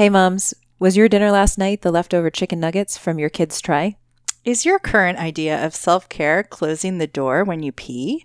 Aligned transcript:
Hey, 0.00 0.08
moms, 0.08 0.54
was 0.78 0.96
your 0.96 1.10
dinner 1.10 1.30
last 1.30 1.58
night 1.58 1.82
the 1.82 1.90
leftover 1.90 2.30
chicken 2.30 2.58
nuggets 2.58 2.96
from 2.96 3.18
your 3.18 3.28
kids' 3.28 3.60
tray? 3.60 3.98
Is 4.46 4.64
your 4.64 4.78
current 4.78 5.18
idea 5.18 5.62
of 5.62 5.74
self 5.74 6.08
care 6.08 6.42
closing 6.42 6.96
the 6.96 7.06
door 7.06 7.44
when 7.44 7.62
you 7.62 7.70
pee? 7.70 8.24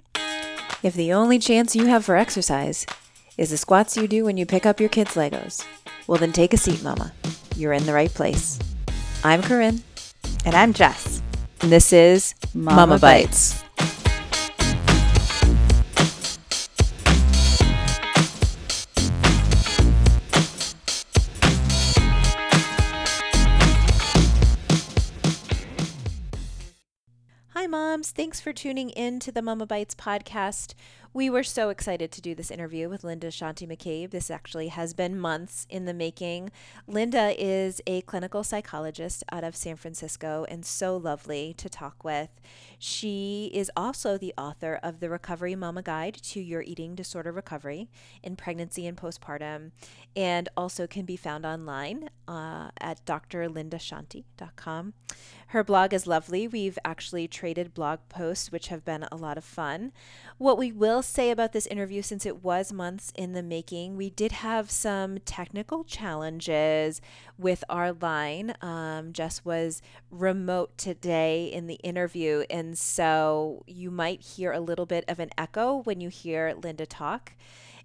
If 0.82 0.94
the 0.94 1.12
only 1.12 1.38
chance 1.38 1.76
you 1.76 1.88
have 1.88 2.06
for 2.06 2.16
exercise 2.16 2.86
is 3.38 3.50
the 3.50 3.58
squats 3.58 3.98
you 3.98 4.08
do 4.08 4.24
when 4.24 4.38
you 4.38 4.46
pick 4.46 4.66
up 4.66 4.80
your 4.80 4.88
kids' 4.88 5.16
Legos, 5.16 5.66
well, 6.08 6.18
then 6.18 6.32
take 6.32 6.54
a 6.54 6.58
seat, 6.58 6.82
Mama. 6.82 7.12
You're 7.58 7.74
in 7.74 7.86
the 7.86 7.92
right 7.92 8.14
place. 8.14 8.58
I'm 9.26 9.42
Corinne. 9.42 9.84
And 10.46 10.56
I'm 10.56 10.72
Jess. 10.72 11.22
And 11.60 11.74
this 11.74 11.92
is 11.92 12.36
Mama, 12.54 12.88
Mama 12.88 13.00
Bites. 13.00 13.62
Hi, 13.80 14.05
moms. 27.96 28.12
Thanks 28.12 28.42
for 28.42 28.52
tuning 28.52 28.90
in 28.90 29.22
to 29.22 29.32
the 29.32 29.42
Mama 29.42 29.66
Bites 29.66 29.96
podcast. 29.96 30.74
We 31.14 31.30
were 31.30 31.44
so 31.44 31.70
excited 31.70 32.12
to 32.12 32.22
do 32.22 32.36
this 32.36 32.52
interview 32.52 32.90
with 32.90 33.06
Linda 33.06 33.28
Shanti 33.28 33.66
McCabe. 33.66 34.12
This 34.12 34.30
actually 34.30 34.68
has 34.68 34.94
been 34.94 35.18
months 35.18 35.66
in 35.70 35.86
the 35.86 35.94
making. 35.94 36.52
Linda 36.88 37.34
is 37.42 37.82
a 37.88 38.02
clinical 38.02 38.44
psychologist 38.44 39.24
out 39.32 39.46
of 39.46 39.56
San 39.56 39.78
Francisco 39.78 40.46
and 40.50 40.66
so 40.66 40.98
lovely 40.98 41.54
to 41.56 41.70
talk 41.70 42.04
with. 42.04 42.32
She 42.78 43.50
is 43.54 43.72
also 43.78 44.18
the 44.18 44.34
author 44.38 44.78
of 44.84 45.00
the 45.00 45.10
Recovery 45.10 45.56
Mama 45.56 45.82
Guide 45.82 46.16
to 46.16 46.42
Your 46.42 46.64
Eating 46.64 46.96
Disorder 46.96 47.32
Recovery 47.32 47.90
in 48.22 48.36
Pregnancy 48.36 48.86
and 48.86 48.98
Postpartum, 48.98 49.72
and 50.18 50.50
also 50.58 50.86
can 50.86 51.06
be 51.06 51.16
found 51.16 51.46
online 51.46 52.10
uh, 52.28 52.72
at 52.82 53.06
drlindashanti.com. 53.06 54.94
Her 55.50 55.64
blog 55.64 55.94
is 55.94 56.08
lovely. 56.08 56.48
We've 56.48 56.80
actually 56.84 57.28
traded 57.28 57.74
blog 57.74 58.00
posts, 58.10 58.52
which 58.52 58.70
have 58.70 58.84
been 58.84 59.06
a 59.12 59.16
lot 59.16 59.38
of 59.38 59.44
fun. 59.44 59.92
What 60.38 60.58
we 60.58 60.72
will 60.72 61.02
say 61.02 61.30
about 61.30 61.54
this 61.54 61.68
interview, 61.68 62.02
since 62.02 62.26
it 62.26 62.44
was 62.44 62.74
months 62.74 63.14
in 63.16 63.34
the 63.34 63.44
making, 63.44 63.96
we 63.96 64.10
did 64.10 64.32
have 64.32 64.72
some 64.72 65.20
technical 65.20 65.84
challenges 65.84 67.00
with 67.38 67.64
our 67.70 67.94
line. 67.94 68.56
Um, 68.62 69.14
Jess 69.14 69.46
was 69.46 69.82
remote 70.10 70.78
today 70.78 71.46
in 71.46 71.68
the 71.68 71.76
interview, 71.76 72.44
and 72.50 72.78
so 72.78 73.64
you 73.68 73.92
might 73.92 74.22
hear 74.22 74.52
a 74.52 74.60
little 74.60 74.88
bit 74.88 75.06
of 75.08 75.20
an 75.20 75.30
echo 75.38 75.78
when 75.84 76.02
you 76.02 76.10
hear 76.10 76.56
Linda 76.62 76.86
talk. 76.86 77.34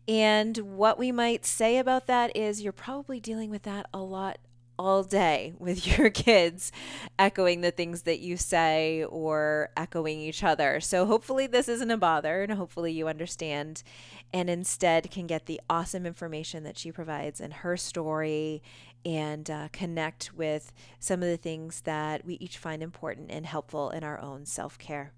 And 0.08 0.56
what 0.58 0.98
we 0.98 1.12
might 1.12 1.44
say 1.44 1.78
about 1.78 2.06
that 2.06 2.34
is 2.36 2.62
you're 2.62 2.72
probably 2.72 3.20
dealing 3.20 3.50
with 3.50 3.62
that 3.62 3.86
a 3.92 4.00
lot 4.00 4.38
all 4.80 5.02
day 5.02 5.52
with 5.58 5.86
your 5.98 6.08
kids 6.08 6.72
echoing 7.18 7.60
the 7.60 7.70
things 7.70 8.02
that 8.02 8.20
you 8.20 8.36
say 8.36 9.04
or 9.04 9.68
echoing 9.76 10.18
each 10.20 10.42
other. 10.42 10.80
So 10.80 11.04
hopefully 11.04 11.46
this 11.46 11.68
isn't 11.68 11.90
a 11.90 11.98
bother 11.98 12.42
and 12.42 12.52
hopefully 12.52 12.92
you 12.92 13.06
understand 13.06 13.82
and 14.32 14.48
instead 14.48 15.10
can 15.10 15.26
get 15.26 15.44
the 15.44 15.60
awesome 15.68 16.06
information 16.06 16.64
that 16.64 16.78
she 16.78 16.90
provides 16.90 17.40
in 17.40 17.50
her 17.50 17.76
story 17.76 18.62
and 19.04 19.50
uh, 19.50 19.68
connect 19.72 20.32
with 20.34 20.72
some 20.98 21.22
of 21.22 21.28
the 21.28 21.36
things 21.36 21.82
that 21.82 22.24
we 22.24 22.34
each 22.34 22.56
find 22.56 22.82
important 22.82 23.30
and 23.30 23.44
helpful 23.44 23.90
in 23.90 24.02
our 24.02 24.18
own 24.20 24.46
self 24.46 24.78
care. 24.78 25.12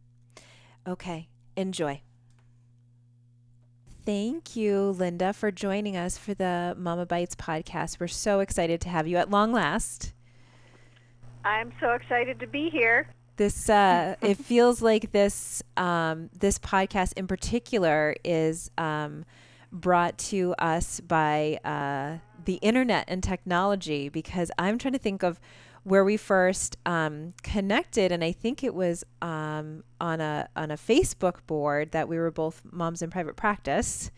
Okay, 0.87 1.29
enjoy. 1.57 2.01
Thank 4.05 4.56
you, 4.56 4.97
Linda, 4.98 5.33
for 5.33 5.53
joining 5.53 5.97
us 5.97 6.19
for 6.19 6.34
the 6.34 6.75
Mama 6.77 7.06
Bites 7.06 7.36
podcast. 7.36 8.00
We're 8.00 8.08
so 8.08 8.41
excited 8.41 8.81
to 8.81 8.89
have 8.89 9.06
you 9.06 9.17
at 9.17 9.31
long 9.31 9.53
last. 9.53 10.12
I'm 11.45 11.72
so 11.81 11.92
excited 11.92 12.41
to 12.41 12.48
be 12.48 12.69
here. 12.69 13.08
This 13.36 13.70
uh, 13.70 14.17
it 14.20 14.39
feels 14.39 14.83
like 14.83 15.12
this 15.12 15.62
um, 15.77 16.30
this 16.36 16.58
podcast 16.58 17.12
in 17.17 17.29
particular 17.29 18.17
is 18.24 18.73
um, 18.77 19.24
brought 19.70 20.18
to 20.18 20.57
us 20.58 20.98
by 20.98 21.61
uh, 21.64 22.18
the 22.45 22.55
internet 22.55 23.05
and 23.07 23.23
technology 23.23 24.08
because 24.08 24.51
I'm 24.58 24.79
trying 24.79 24.95
to 24.95 24.98
think 24.98 25.23
of 25.23 25.39
where 25.85 26.05
we 26.05 26.17
first 26.17 26.77
um, 26.87 27.35
connected, 27.43 28.13
and 28.13 28.23
I 28.23 28.33
think 28.33 28.63
it 28.63 28.75
was 28.75 29.05
um, 29.20 29.83
on 30.01 30.20
a 30.20 30.48
on 30.55 30.70
a 30.70 30.77
Facebook 30.77 31.45
board 31.47 31.91
that 31.93 32.09
we 32.09 32.19
were 32.19 32.31
both 32.31 32.63
moms 32.70 33.03
in 33.03 33.11
private 33.11 33.37
practice, 33.37 34.11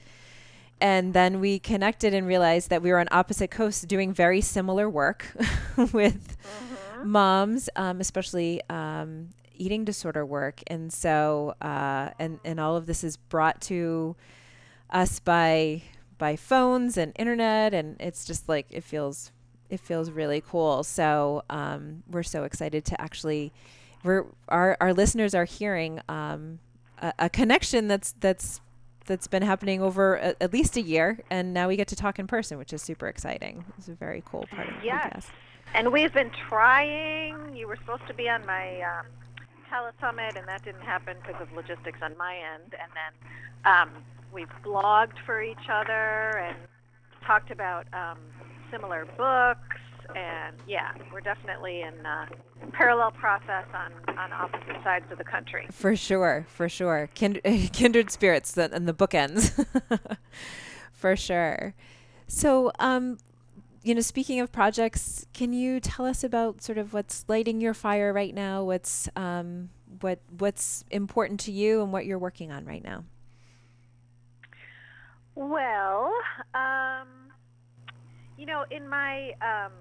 and 0.80 1.14
then 1.14 1.40
we 1.40 1.58
connected 1.58 2.12
and 2.12 2.26
realized 2.26 2.70
that 2.70 2.82
we 2.82 2.90
were 2.90 2.98
on 2.98 3.08
opposite 3.10 3.50
coasts 3.50 3.82
doing 3.82 4.12
very 4.12 4.40
similar 4.40 4.90
work 4.90 5.26
with 5.92 6.36
mm-hmm. 6.36 7.08
moms, 7.08 7.70
um, 7.76 8.00
especially 8.00 8.60
um, 8.68 9.30
eating 9.54 9.84
disorder 9.84 10.26
work, 10.26 10.62
and 10.66 10.92
so 10.92 11.54
uh, 11.62 12.10
and 12.18 12.40
and 12.44 12.60
all 12.60 12.76
of 12.76 12.84
this 12.84 13.02
is 13.02 13.16
brought 13.16 13.62
to 13.62 14.16
us 14.90 15.18
by 15.18 15.82
by 16.18 16.36
phones 16.36 16.98
and 16.98 17.12
internet, 17.16 17.72
and 17.72 17.96
it's 18.00 18.26
just 18.26 18.50
like 18.50 18.66
it 18.70 18.84
feels 18.84 19.32
it 19.70 19.80
feels 19.80 20.10
really 20.10 20.40
cool. 20.40 20.82
So 20.84 21.42
um, 21.50 22.02
we're 22.10 22.22
so 22.22 22.44
excited 22.44 22.84
to 22.86 23.00
actually, 23.00 23.52
we're 24.02 24.24
our 24.48 24.76
our 24.80 24.92
listeners 24.92 25.34
are 25.34 25.44
hearing 25.44 26.00
um, 26.08 26.58
a, 26.98 27.12
a, 27.18 27.30
connection 27.30 27.88
that's 27.88 28.14
that's 28.20 28.60
that's 29.06 29.26
been 29.26 29.42
happening 29.42 29.82
over 29.82 30.16
a, 30.16 30.34
at 30.40 30.52
least 30.52 30.76
a 30.76 30.80
year, 30.82 31.20
and 31.30 31.54
now 31.54 31.68
we 31.68 31.76
get 31.76 31.88
to 31.88 31.96
talk 31.96 32.18
in 32.18 32.26
person, 32.26 32.58
which 32.58 32.72
is 32.72 32.82
super 32.82 33.08
exciting. 33.08 33.64
It's 33.78 33.88
a 33.88 33.94
very 33.94 34.22
cool 34.26 34.46
part 34.50 34.68
of 34.68 34.74
the 34.80 34.86
yes. 34.86 35.26
And 35.74 35.92
we've 35.92 36.12
been 36.12 36.30
trying. 36.48 37.56
You 37.56 37.66
were 37.66 37.76
supposed 37.76 38.06
to 38.06 38.14
be 38.14 38.28
on 38.28 38.46
my 38.46 38.80
um, 38.82 39.06
telesummit, 39.70 40.36
and 40.38 40.46
that 40.46 40.64
didn't 40.64 40.82
happen 40.82 41.16
because 41.26 41.40
of 41.40 41.52
logistics 41.52 41.98
on 42.02 42.16
my 42.16 42.36
end. 42.36 42.74
And 42.80 42.92
then 42.94 43.72
um, 43.72 43.90
we've 44.32 44.52
blogged 44.64 45.18
for 45.26 45.42
each 45.42 45.68
other 45.70 46.38
and 46.38 46.56
talked 47.26 47.50
about 47.50 47.86
um, 47.92 48.18
similar 48.74 49.06
books, 49.16 49.76
and 50.16 50.56
yeah, 50.66 50.92
we're 51.12 51.20
definitely 51.20 51.82
in 51.82 51.94
a 52.04 52.28
parallel 52.72 53.12
process 53.12 53.66
on, 53.72 53.92
on 54.18 54.32
opposite 54.32 54.82
sides 54.82 55.04
of 55.10 55.18
the 55.18 55.24
country. 55.24 55.66
For 55.70 55.96
sure, 55.96 56.46
for 56.48 56.68
sure. 56.68 57.08
Kind- 57.14 57.40
kindred 57.72 58.10
spirits 58.10 58.56
and 58.56 58.88
the 58.88 58.94
bookends. 58.94 59.66
for 60.92 61.16
sure. 61.16 61.74
So, 62.26 62.72
um, 62.78 63.18
you 63.82 63.94
know, 63.94 64.00
speaking 64.00 64.40
of 64.40 64.50
projects, 64.50 65.26
can 65.34 65.52
you 65.52 65.78
tell 65.78 66.06
us 66.06 66.24
about 66.24 66.62
sort 66.62 66.78
of 66.78 66.92
what's 66.92 67.24
lighting 67.28 67.60
your 67.60 67.74
fire 67.74 68.12
right 68.12 68.34
now? 68.34 68.64
What's 68.64 69.08
um, 69.14 69.70
what 70.00 70.20
what's 70.38 70.84
important 70.90 71.38
to 71.40 71.52
you 71.52 71.82
and 71.82 71.92
what 71.92 72.06
you're 72.06 72.18
working 72.18 72.50
on 72.50 72.64
right 72.64 72.82
now? 72.82 73.04
Well, 75.34 76.12
um, 76.54 77.23
you 78.36 78.46
know, 78.46 78.64
in 78.70 78.88
my, 78.88 79.32
um, 79.40 79.72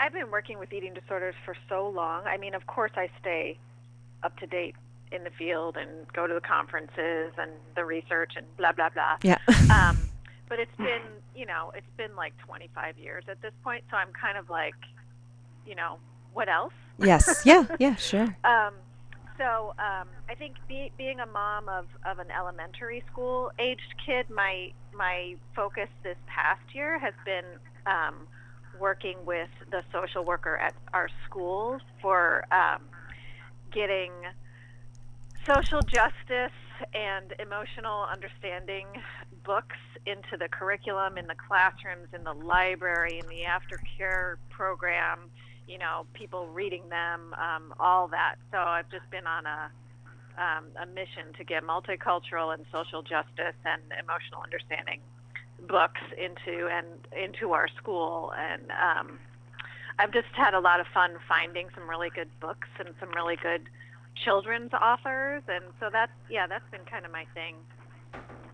I've 0.00 0.12
been 0.12 0.30
working 0.30 0.58
with 0.58 0.72
eating 0.72 0.94
disorders 0.94 1.34
for 1.44 1.56
so 1.68 1.88
long. 1.88 2.24
I 2.24 2.36
mean, 2.36 2.54
of 2.54 2.66
course, 2.66 2.90
I 2.96 3.10
stay 3.20 3.58
up 4.22 4.36
to 4.38 4.46
date 4.46 4.74
in 5.12 5.24
the 5.24 5.30
field 5.30 5.76
and 5.76 5.88
go 6.12 6.26
to 6.26 6.34
the 6.34 6.40
conferences 6.40 7.32
and 7.38 7.50
the 7.76 7.84
research 7.84 8.32
and 8.36 8.44
blah 8.56 8.72
blah 8.72 8.90
blah. 8.90 9.16
Yeah. 9.22 9.38
um, 9.72 9.96
but 10.48 10.58
it's 10.58 10.76
been, 10.76 11.02
you 11.34 11.46
know, 11.46 11.72
it's 11.76 11.86
been 11.96 12.16
like 12.16 12.32
25 12.44 12.98
years 12.98 13.24
at 13.28 13.40
this 13.40 13.52
point, 13.62 13.84
so 13.90 13.96
I'm 13.96 14.12
kind 14.12 14.36
of 14.36 14.50
like, 14.50 14.74
you 15.66 15.74
know, 15.74 15.98
what 16.32 16.48
else? 16.48 16.72
Yes. 16.98 17.42
Yeah. 17.44 17.64
Yeah. 17.78 17.94
Sure. 17.98 18.36
um, 18.44 18.74
so 19.38 19.74
um, 19.78 20.08
I 20.28 20.34
think 20.36 20.56
be, 20.68 20.90
being 20.98 21.20
a 21.20 21.26
mom 21.26 21.68
of, 21.68 21.86
of 22.04 22.18
an 22.18 22.26
elementary 22.30 23.02
school 23.10 23.50
aged 23.58 23.94
kid, 24.04 24.28
my 24.28 24.72
my 24.94 25.36
focus 25.54 25.88
this 26.02 26.16
past 26.26 26.74
year 26.74 26.98
has 26.98 27.14
been 27.24 27.44
um, 27.86 28.26
working 28.80 29.16
with 29.24 29.48
the 29.70 29.82
social 29.92 30.24
worker 30.24 30.56
at 30.56 30.74
our 30.92 31.08
schools 31.24 31.80
for 32.02 32.44
um, 32.52 32.82
getting 33.72 34.10
social 35.46 35.80
justice 35.82 36.52
and 36.92 37.32
emotional 37.38 38.06
understanding 38.12 38.86
books 39.44 39.76
into 40.04 40.36
the 40.38 40.48
curriculum 40.48 41.16
in 41.16 41.26
the 41.26 41.34
classrooms, 41.34 42.08
in 42.12 42.24
the 42.24 42.34
library, 42.34 43.20
in 43.20 43.26
the 43.28 43.42
aftercare 43.44 44.36
program 44.50 45.30
you 45.68 45.78
know, 45.78 46.06
people 46.14 46.48
reading 46.48 46.88
them, 46.88 47.34
um, 47.34 47.74
all 47.78 48.08
that. 48.08 48.36
So 48.50 48.58
I've 48.58 48.90
just 48.90 49.08
been 49.10 49.26
on 49.26 49.46
a 49.46 49.70
um, 50.38 50.66
a 50.80 50.86
mission 50.86 51.34
to 51.36 51.44
get 51.44 51.64
multicultural 51.64 52.54
and 52.54 52.64
social 52.72 53.02
justice 53.02 53.58
and 53.64 53.82
emotional 54.00 54.40
understanding 54.42 55.00
books 55.68 56.00
into 56.16 56.68
and 56.68 56.86
into 57.12 57.52
our 57.52 57.66
school. 57.76 58.32
And 58.38 58.62
um, 58.70 59.18
I've 59.98 60.12
just 60.12 60.28
had 60.34 60.54
a 60.54 60.60
lot 60.60 60.78
of 60.78 60.86
fun 60.94 61.16
finding 61.28 61.68
some 61.74 61.90
really 61.90 62.10
good 62.10 62.30
books 62.40 62.68
and 62.78 62.90
some 63.00 63.10
really 63.10 63.36
good 63.36 63.68
children's 64.24 64.72
authors. 64.72 65.42
And 65.48 65.64
so 65.80 65.90
that's 65.92 66.12
yeah 66.30 66.46
that's 66.46 66.68
been 66.70 66.84
kind 66.88 67.04
of 67.04 67.12
my 67.12 67.26
thing 67.34 67.56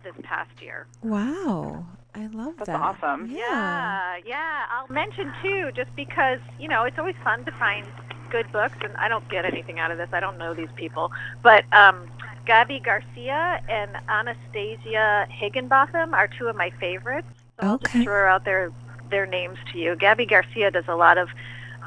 this 0.03 0.15
past 0.25 0.61
year. 0.61 0.87
Wow 1.03 1.87
I 2.15 2.27
love 2.27 2.55
That's 2.59 2.71
that. 2.71 2.81
awesome. 2.81 3.31
Yeah. 3.31 3.45
Yeah, 3.53 4.17
yeah. 4.25 4.67
I'll 4.71 4.89
mention 4.89 5.33
too, 5.43 5.71
just 5.75 5.95
because 5.97 6.41
you 6.59 6.69
know 6.69 6.85
it's 6.85 6.99
always 6.99 7.17
fun 7.23 7.45
to 7.45 7.53
find 7.53 7.87
good 8.31 8.51
books, 8.53 8.79
and 8.83 8.95
I 8.97 9.09
don't 9.09 9.29
get 9.29 9.45
anything 9.45 9.79
out 9.79 9.91
of 9.91 9.99
this. 9.99 10.09
I 10.13 10.21
don't 10.21 10.39
know 10.39 10.55
these 10.55 10.73
people, 10.77 11.13
but 11.43 11.65
um, 11.73 12.11
Gabi 12.47 12.83
Garcia 12.83 13.61
and 13.69 13.97
Anastasia 14.09 15.27
Higginbotham 15.31 16.15
are 16.15 16.29
two 16.29 16.49
of 16.49 16.57
my 16.57 16.71
favorites. 16.71 17.29
So 17.59 17.65
I'll 17.67 17.77
Okay. 17.77 17.91
just 17.91 18.03
throw 18.03 18.29
out 18.29 18.45
their 18.45 18.73
their 19.11 19.27
names 19.27 19.59
to 19.73 19.79
you. 19.79 19.95
Gabi 19.97 20.29
Garcia 20.29 20.71
does 20.71 20.89
a 20.89 20.97
lot 20.97 21.19
of 21.19 21.29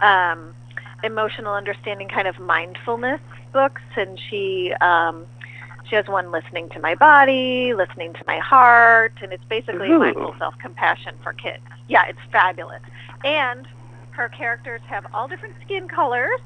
um, 0.01 0.55
emotional 1.03 1.53
understanding, 1.53 2.07
kind 2.09 2.27
of 2.27 2.39
mindfulness 2.39 3.21
books, 3.53 3.81
and 3.95 4.19
she. 4.19 4.73
Um, 4.81 5.27
she 5.89 5.95
has 5.95 6.07
one 6.07 6.31
listening 6.31 6.69
to 6.69 6.79
my 6.79 6.95
body, 6.95 7.73
listening 7.73 8.13
to 8.13 8.23
my 8.27 8.39
heart, 8.39 9.13
and 9.21 9.31
it's 9.31 9.43
basically 9.45 9.89
Ooh. 9.91 9.99
mindful 9.99 10.35
self-compassion 10.37 11.15
for 11.23 11.33
kids. 11.33 11.63
Yeah, 11.87 12.05
it's 12.07 12.19
fabulous. 12.31 12.81
And 13.23 13.67
her 14.11 14.29
characters 14.29 14.81
have 14.87 15.05
all 15.13 15.27
different 15.27 15.55
skin 15.63 15.87
colors, 15.87 16.39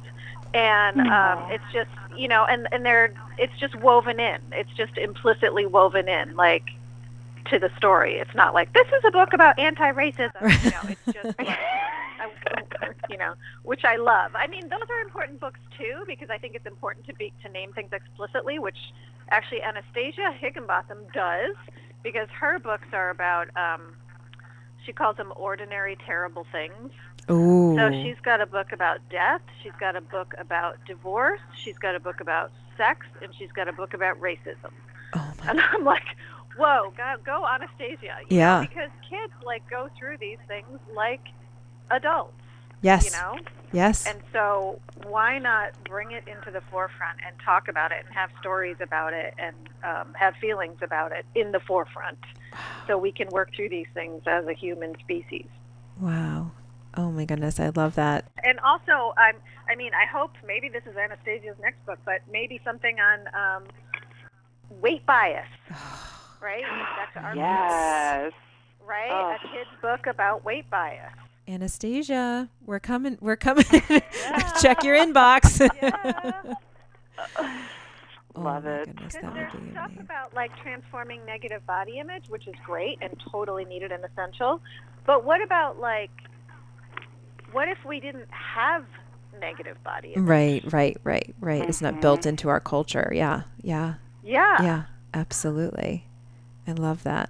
and 0.54 1.00
um, 1.08 1.40
it's 1.50 1.64
just 1.74 1.90
you 2.18 2.28
know, 2.28 2.46
and 2.46 2.68
and 2.72 2.86
they're 2.86 3.14
it's 3.38 3.58
just 3.58 3.76
woven 3.76 4.20
in. 4.20 4.40
It's 4.52 4.72
just 4.76 4.98
implicitly 4.98 5.66
woven 5.66 6.08
in, 6.08 6.36
like 6.36 6.64
to 7.46 7.60
the 7.60 7.70
story. 7.78 8.16
It's 8.16 8.34
not 8.36 8.54
like 8.54 8.74
this 8.74 8.88
is 8.88 9.04
a 9.08 9.12
book 9.12 9.34
about 9.34 9.58
anti-racism. 9.60 10.32
You 10.64 10.72
know, 10.72 10.82
it's 10.90 11.14
just 11.14 11.40
like, 11.40 11.48
I- 11.50 12.92
you 13.10 13.18
know, 13.18 13.34
which 13.64 13.84
I 13.84 13.96
love. 13.98 14.32
I 14.36 14.48
mean, 14.48 14.70
those 14.70 14.88
are 14.90 15.02
important 15.02 15.40
books 15.40 15.60
too 15.78 16.04
because 16.08 16.30
I 16.30 16.38
think 16.38 16.56
it's 16.56 16.66
important 16.66 17.06
to 17.08 17.14
be 17.14 17.34
to 17.44 17.50
name 17.50 17.74
things 17.74 17.90
explicitly, 17.92 18.60
which 18.60 18.78
actually 19.30 19.62
Anastasia 19.64 20.32
Higginbotham 20.40 21.00
does 21.14 21.56
because 22.04 22.28
her 22.40 22.60
books 22.60 22.88
are 22.94 23.10
about. 23.10 23.48
Um, 23.58 23.96
she 24.86 24.94
calls 24.94 25.18
them 25.18 25.32
ordinary 25.36 25.96
terrible 26.06 26.46
things. 26.52 26.92
Ooh. 27.30 27.76
So 27.78 27.92
she's 27.92 28.20
got 28.24 28.42
a 28.42 28.46
book 28.48 28.72
about 28.72 28.98
death. 29.10 29.42
She's 29.62 29.74
got 29.80 29.96
a 29.96 30.02
book 30.02 30.34
about 30.40 30.78
divorce. 30.88 31.40
She's 31.56 31.78
got 31.78 31.94
a 31.96 32.00
book 32.00 32.20
about 32.20 32.52
sex, 32.78 33.06
and 33.22 33.34
she's 33.36 33.52
got 33.52 33.68
a 33.68 33.74
book 33.74 33.94
about 33.94 34.20
racism. 34.20 34.72
oh 35.16 35.34
my. 35.44 35.50
And 35.52 35.60
I'm 35.62 35.84
like, 35.86 36.04
whoa, 36.58 36.94
go, 36.98 37.16
go 37.26 37.46
Anastasia. 37.48 38.16
You 38.30 38.38
know, 38.38 38.44
Yeah. 38.44 38.62
because 38.62 38.90
kids 39.10 39.34
like 39.46 39.68
go 39.70 39.90
through 39.98 40.18
these 40.18 40.38
things 40.48 40.80
like 40.96 41.22
adults. 41.90 42.34
Yes. 42.82 43.06
You 43.06 43.12
know, 43.12 43.38
Yes. 43.74 44.06
and 44.08 44.22
so 44.34 44.80
why 45.04 45.38
not 45.38 45.72
bring 45.86 46.12
it 46.12 46.28
into 46.28 46.50
the 46.52 46.62
forefront 46.72 47.20
and 47.26 47.36
talk 47.46 47.68
about 47.68 47.92
it 47.92 48.04
and 48.06 48.14
have 48.14 48.32
stories 48.40 48.78
about 48.82 49.14
it 49.14 49.34
and 49.38 49.56
um, 49.84 50.14
have 50.16 50.36
feelings 50.42 50.78
about 50.82 51.12
it 51.12 51.26
in 51.36 51.52
the 51.52 51.60
forefront, 51.60 52.18
so 52.88 52.98
we 52.98 53.12
can 53.12 53.30
work 53.30 53.54
through 53.56 53.70
these 53.70 53.86
things 53.94 54.24
as 54.26 54.46
a 54.48 54.54
human 54.54 54.96
species. 55.00 55.46
wow. 56.00 56.52
Oh 56.98 57.10
my 57.10 57.24
goodness, 57.24 57.58
I 57.58 57.70
love 57.74 57.96
that. 57.96 58.26
And 58.44 58.60
also, 58.60 59.14
I'm. 59.16 59.36
I 59.70 59.76
mean, 59.76 59.94
I 59.94 60.06
hope 60.06 60.32
maybe 60.46 60.68
this 60.68 60.84
is 60.86 60.98
Anastasia's 60.98 61.56
next 61.62 61.86
book, 61.86 62.00
but 62.04 62.20
maybe 62.30 62.60
something 62.66 62.98
on 63.00 63.20
um, 63.34 63.64
weight 64.82 65.06
bias, 65.06 65.48
right? 66.42 66.64
Back 66.64 67.14
to 67.14 67.20
our 67.20 67.36
Yes. 67.36 68.34
right? 68.86 69.10
Oh. 69.12 69.36
A 69.36 69.40
kid's 69.56 69.70
book 69.82 70.08
about 70.08 70.44
weight 70.44 70.70
bias. 70.70 71.12
Anastasia, 71.48 72.50
we're 72.66 72.80
coming. 72.80 73.18
We're 73.22 73.36
coming. 73.36 73.64
Check 74.62 74.84
your 74.84 74.96
inbox. 74.96 75.60
Yeah. 75.82 76.54
oh 78.36 78.42
Love 78.42 78.66
it. 78.66 78.86
goodness, 78.88 79.14
that 79.22 79.34
there's 79.34 79.54
would 79.54 79.66
be 79.66 79.72
stuff 79.72 79.86
amazing. 79.88 80.04
about 80.06 80.34
like 80.34 80.52
transforming 80.62 81.26
negative 81.26 81.66
body 81.66 82.00
image, 82.00 82.26
which 82.30 82.48
is 82.48 82.54
great 82.66 82.98
and 83.02 83.14
totally 83.32 83.66
needed 83.66 83.92
and 83.92 84.04
essential. 84.06 84.62
But 85.06 85.24
what 85.26 85.42
about 85.42 85.80
like, 85.80 86.12
what 87.52 87.68
if 87.68 87.78
we 87.86 88.00
didn't 88.00 88.30
have 88.32 88.86
negative 89.40 89.84
body 89.84 90.14
image? 90.14 90.28
Right, 90.30 90.64
right, 90.74 90.98
right, 91.04 91.36
right. 91.42 91.68
It's 91.68 91.82
not 91.82 92.00
built 92.02 92.22
Mhm. 92.22 92.28
into 92.28 92.50
our 92.50 92.60
culture. 92.60 93.12
Yeah, 93.14 93.42
yeah, 93.62 93.96
Yeah. 94.24 94.62
yeah. 94.62 94.84
Absolutely. 95.14 96.06
I 96.72 96.74
love 96.74 97.04
that. 97.04 97.30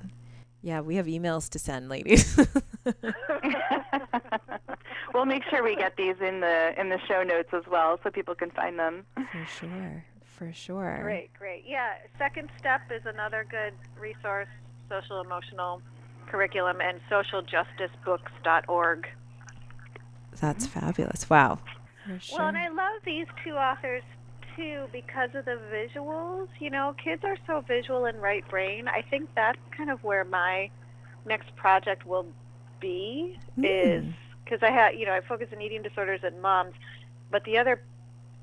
Yeah, 0.62 0.82
we 0.82 0.98
have 0.98 1.08
emails 1.08 1.50
to 1.50 1.60
send, 1.60 1.90
ladies. 1.90 2.38
we'll 5.16 5.26
make 5.26 5.42
sure 5.50 5.64
we 5.64 5.76
get 5.76 5.98
these 5.98 6.16
in 6.22 6.42
the 6.42 6.80
in 6.80 6.90
the 6.90 7.00
show 7.08 7.24
notes 7.24 7.50
as 7.54 7.64
well, 7.70 8.00
so 8.04 8.12
people 8.12 8.36
can 8.36 8.52
find 8.52 8.78
them. 8.78 9.04
for 9.32 9.46
sure. 9.60 10.06
For 10.38 10.54
sure. 10.54 11.00
Great, 11.02 11.34
great. 11.34 11.64
Yeah. 11.68 11.94
Second 12.20 12.50
Step 12.60 12.82
is 12.92 13.02
another 13.08 13.44
good 13.50 13.74
resource, 14.00 14.48
social 14.90 15.22
emotional 15.22 15.82
curriculum, 16.28 16.80
and 16.82 17.00
socialjusticebooks.org. 17.10 19.08
That's 20.40 20.68
fabulous. 20.68 21.28
Wow. 21.30 21.58
For 22.06 22.20
sure. 22.20 22.38
Well, 22.38 22.50
and 22.50 22.58
I 22.58 22.70
love 22.70 23.02
these 23.04 23.26
two 23.44 23.54
authors 23.54 24.04
too 24.56 24.86
because 24.92 25.30
of 25.36 25.46
the 25.46 25.60
visuals. 25.74 26.48
You 26.60 26.70
know, 26.70 26.96
kids 27.04 27.24
are 27.24 27.38
so 27.48 27.62
visual 27.62 28.06
and 28.06 28.22
right 28.22 28.48
brain. 28.50 28.88
I 28.88 29.02
think 29.02 29.30
that's 29.36 29.60
kind 29.76 29.90
of 29.90 30.04
where 30.04 30.24
my 30.24 30.70
next 31.26 31.56
project 31.56 32.06
will 32.06 32.26
be 32.80 33.38
is 33.62 34.04
Mm. 34.04 34.14
because 34.44 34.64
I 34.64 34.72
have, 34.72 34.96
you 34.96 35.06
know, 35.06 35.14
I 35.14 35.22
focus 35.22 35.50
on 35.54 35.62
eating 35.62 35.82
disorders 35.84 36.22
and 36.24 36.42
moms, 36.42 36.74
but 37.30 37.44
the 37.44 37.58
other 37.58 37.82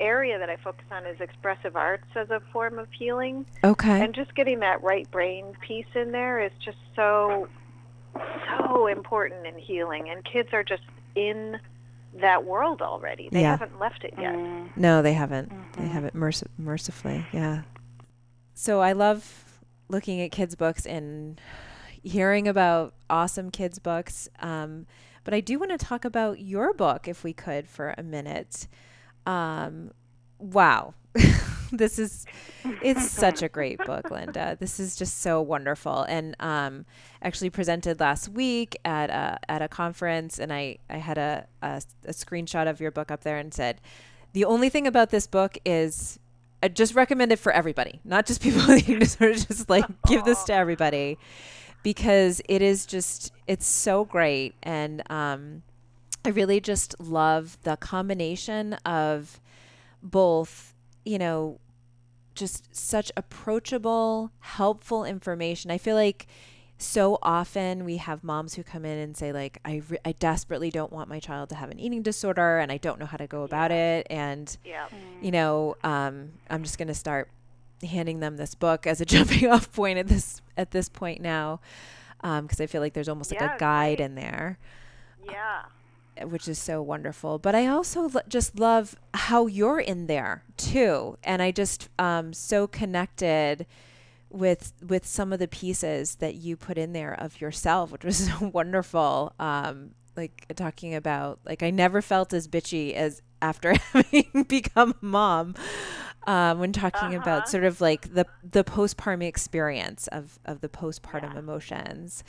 area 0.00 0.38
that 0.38 0.49
I 0.49 0.56
focus 0.56 0.87
on 0.93 1.05
is 1.06 1.20
expressive 1.20 1.75
arts 1.75 2.06
as 2.14 2.31
a 2.31 2.40
form 2.52 2.78
of 2.78 2.87
healing, 2.93 3.44
okay. 3.64 4.00
and 4.00 4.14
just 4.14 4.32
getting 4.37 4.60
that 4.60 4.81
right 4.82 5.10
brain 5.10 5.56
piece 5.60 5.93
in 5.94 6.12
there 6.12 6.40
is 6.40 6.52
just 6.64 6.78
so 6.94 7.49
so 8.49 8.87
important 8.87 9.46
in 9.46 9.58
healing. 9.58 10.08
And 10.08 10.25
kids 10.25 10.50
are 10.52 10.62
just 10.62 10.82
in 11.14 11.58
that 12.20 12.44
world 12.44 12.82
already. 12.82 13.29
They 13.31 13.43
Yeah. 13.43 13.56
haven't 13.56 13.79
left 13.79 14.05
it 14.05 14.15
yet. 14.19 14.35
Mm. 14.35 14.76
No, 14.76 15.03
they 15.03 15.12
haven't. 15.15 15.50
They 15.75 15.85
Mhm. 15.85 15.91
haven't 15.91 16.15
merc- 16.15 16.59
mercifully. 16.59 17.26
Yeah. 17.32 17.62
So 18.55 18.81
I 18.81 18.93
love 18.93 19.61
looking 19.88 20.20
at 20.20 20.31
kids' 20.31 20.55
books 20.55 20.85
and 20.87 21.41
hearing 22.03 22.47
about 22.49 22.94
awesome 23.09 23.50
kids' 23.50 23.79
books. 23.79 24.29
Um, 24.41 24.87
but 25.25 25.35
I 25.35 25.41
do 25.41 25.59
want 25.59 25.70
to 25.73 25.79
talk 25.79 26.05
about 26.05 26.41
your 26.41 26.73
book, 26.73 27.06
if 27.09 27.23
we 27.25 27.32
could, 27.32 27.69
for 27.69 27.94
a 27.99 28.03
minute. 28.03 28.67
Um, 29.26 29.93
wow. 30.38 30.94
this 31.73 31.99
is 31.99 32.26
it's 32.82 33.11
such 33.11 33.43
a 33.43 33.49
great 33.49 33.79
book 33.85 34.11
linda. 34.11 34.56
This 34.59 34.81
is 34.81 34.97
just 34.97 35.19
so 35.19 35.41
wonderful. 35.41 36.03
And 36.03 36.37
um 36.41 36.87
actually 37.23 37.50
presented 37.50 38.00
last 38.00 38.29
week 38.29 38.76
at 38.85 39.11
a 39.11 39.38
at 39.49 39.62
a 39.62 39.69
conference 39.69 40.38
and 40.38 40.53
i 40.53 40.79
i 40.88 40.97
had 40.97 41.19
a, 41.19 41.47
a 41.62 41.82
a 42.05 42.12
screenshot 42.12 42.69
of 42.69 42.81
your 42.81 42.91
book 42.91 43.10
up 43.10 43.22
there 43.25 43.39
and 43.39 43.53
said 43.53 43.81
the 44.32 44.44
only 44.44 44.69
thing 44.69 44.87
about 44.87 45.10
this 45.10 45.27
book 45.27 45.58
is 45.65 46.19
I 46.63 46.69
just 46.69 46.94
recommend 46.94 47.32
it 47.32 47.39
for 47.39 47.53
everybody, 47.53 48.01
not 48.05 48.27
just 48.27 48.43
people 48.43 48.67
with. 48.67 48.87
Just 49.20 49.70
like 49.70 49.84
give 50.06 50.25
this 50.25 50.43
to 50.44 50.55
everybody. 50.55 51.19
Because 51.84 52.43
it 52.48 52.60
is 52.60 52.84
just 52.84 53.32
it's 53.46 53.65
so 53.65 54.05
great, 54.05 54.55
and 54.65 55.01
um, 55.10 55.63
I 56.25 56.31
really 56.31 56.60
just 56.60 56.98
love 57.01 57.56
the 57.63 57.77
combination 57.77 58.75
of 58.84 59.41
both, 60.03 60.75
you 61.08 61.19
know, 61.19 61.58
just 62.34 62.74
such 62.74 63.10
approachable, 63.17 64.31
helpful 64.41 65.05
information. 65.05 65.70
I 65.70 65.79
feel 65.79 65.96
like 65.96 66.27
so 66.77 67.19
often 67.22 67.84
we 67.84 67.96
have 67.96 68.22
moms 68.22 68.55
who 68.55 68.62
come 68.62 68.84
in 68.84 68.98
and 68.98 69.17
say 69.17 69.32
like 69.32 69.58
I, 69.65 69.82
re- 69.88 69.98
I 70.05 70.12
desperately 70.12 70.70
don't 70.70 70.93
want 70.93 71.08
my 71.08 71.19
child 71.19 71.48
to 71.48 71.56
have 71.56 71.70
an 71.70 71.81
eating 71.81 72.03
disorder 72.03 72.58
and 72.58 72.70
I 72.70 72.77
don't 72.77 73.00
know 73.00 73.06
how 73.06 73.17
to 73.17 73.27
go 73.27 73.43
about 73.43 73.72
it 73.72 74.06
and 74.10 74.56
Yeah. 74.65 74.86
you 75.20 75.32
know 75.32 75.77
um, 75.82 76.31
I'm 76.48 76.62
just 76.62 76.79
going 76.79 76.86
to 76.86 76.94
start 76.94 77.29
handing 77.82 78.20
them 78.20 78.36
this 78.36 78.55
book 78.55 78.86
as 78.86 79.00
a 79.00 79.05
jumping 79.15 79.50
off 79.50 79.72
point 79.72 79.98
at 79.98 80.06
this 80.06 80.41
at 80.56 80.70
this 80.70 80.88
point 80.88 81.20
now 81.20 81.58
because 82.22 82.60
I 82.60 82.67
feel 82.67 82.81
like 82.81 82.93
there's 82.93 83.08
almost 83.08 83.32
like 83.32 83.41
a 83.41 83.56
guide 83.58 83.96
great. 83.98 84.05
in 84.05 84.15
there 84.15 84.58
Yeah. 85.29 85.62
Which 86.25 86.48
is 86.48 86.58
so 86.58 86.82
wonderful. 86.82 87.39
But 87.39 87.55
I 87.55 87.67
also 87.67 88.08
lo- 88.08 88.20
just 88.29 88.58
love 88.58 88.96
how 89.15 89.46
you're 89.46 89.81
in 89.81 90.06
there 90.06 90.44
too, 90.56 91.19
and 91.25 91.41
I 91.43 91.51
just 91.51 91.89
um 91.98 92.32
so 92.32 92.67
connected 92.67 93.67
with 94.31 94.72
with 94.87 95.06
some 95.06 95.32
of 95.32 95.39
the 95.39 95.48
pieces 95.48 96.17
that 96.17 96.34
you 96.34 96.56
put 96.56 96.77
in 96.79 96.93
there 96.93 97.15
of 97.15 97.41
yourself, 97.41 97.91
which 97.93 98.05
was 98.05 98.17
so 98.29 98.48
wonderful. 98.53 99.32
Um, 99.39 99.93
like 100.17 100.46
talking 100.56 100.94
about 100.94 101.39
like 101.46 101.63
I 101.63 101.70
never 101.70 102.03
felt 102.03 102.32
as 102.32 102.48
bitchy 102.48 102.93
as 102.94 103.22
after 103.41 103.75
having 103.93 104.44
become 104.48 104.94
a 105.01 105.05
mom. 105.05 105.55
Um, 106.27 106.58
when 106.58 106.72
talking 106.72 107.08
Uh-huh. 107.08 107.17
about 107.17 107.48
sort 107.48 107.65
of 107.65 107.81
like 107.81 108.13
the 108.13 108.27
the 108.43 108.63
postpartum 108.65 109.22
experience 109.22 110.08
of 110.08 110.39
of 110.44 110.60
the 110.60 110.69
postpartum 110.69 111.32
Yeah. 111.32 111.39
emotions, 111.39 112.22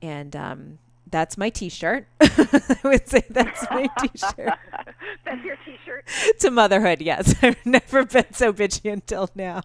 and 0.00 0.34
um, 0.34 0.78
that's 1.12 1.38
my 1.38 1.48
T-shirt. 1.50 2.08
I 2.20 2.76
would 2.82 3.08
say 3.08 3.22
that's 3.30 3.64
my 3.70 3.88
T-shirt 4.00 4.58
That's 5.24 5.44
your 5.44 5.56
T-shirt. 5.64 6.06
to 6.40 6.50
motherhood. 6.50 7.00
Yes, 7.00 7.36
I've 7.42 7.64
never 7.64 8.04
been 8.04 8.32
so 8.32 8.52
bitchy 8.52 8.92
until 8.92 9.28
now. 9.36 9.62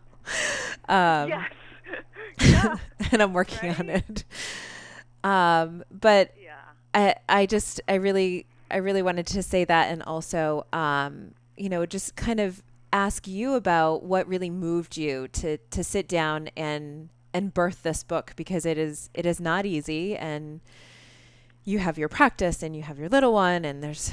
Um, 0.88 1.30
yes. 1.30 1.52
yeah. 2.42 2.76
and 3.12 3.22
I'm 3.24 3.34
working 3.34 3.72
on 3.74 3.90
it. 3.90 4.24
Um, 5.24 5.84
but 5.90 6.34
Yeah. 6.40 6.54
I, 6.94 7.16
I 7.28 7.46
just 7.46 7.82
I 7.88 7.96
really 7.96 8.46
I 8.70 8.78
really 8.78 9.02
wanted 9.02 9.26
to 9.28 9.42
say 9.44 9.66
that 9.66 9.92
and 9.92 10.04
also 10.04 10.66
um, 10.74 11.34
you 11.58 11.70
know 11.70 11.86
just 11.86 12.16
kind 12.16 12.40
of 12.40 12.62
ask 12.94 13.28
you 13.28 13.54
about 13.56 14.04
what 14.04 14.28
really 14.28 14.50
moved 14.50 14.98
you 14.98 15.28
to 15.30 15.58
to 15.58 15.84
sit 15.84 16.08
down 16.08 16.50
and 16.56 17.10
and 17.34 17.54
birth 17.54 17.84
this 17.84 18.04
book 18.04 18.34
because 18.36 18.66
it 18.66 18.78
is 18.78 19.10
it 19.14 19.26
is 19.26 19.40
not 19.40 19.66
easy 19.66 20.16
and 20.16 20.62
you 21.68 21.80
have 21.80 21.98
your 21.98 22.08
practice 22.08 22.64
and 22.64 22.76
you 22.76 22.82
have 22.84 22.98
your 22.98 23.10
little 23.10 23.34
one 23.34 23.66
and 23.66 23.84
there's 23.84 24.12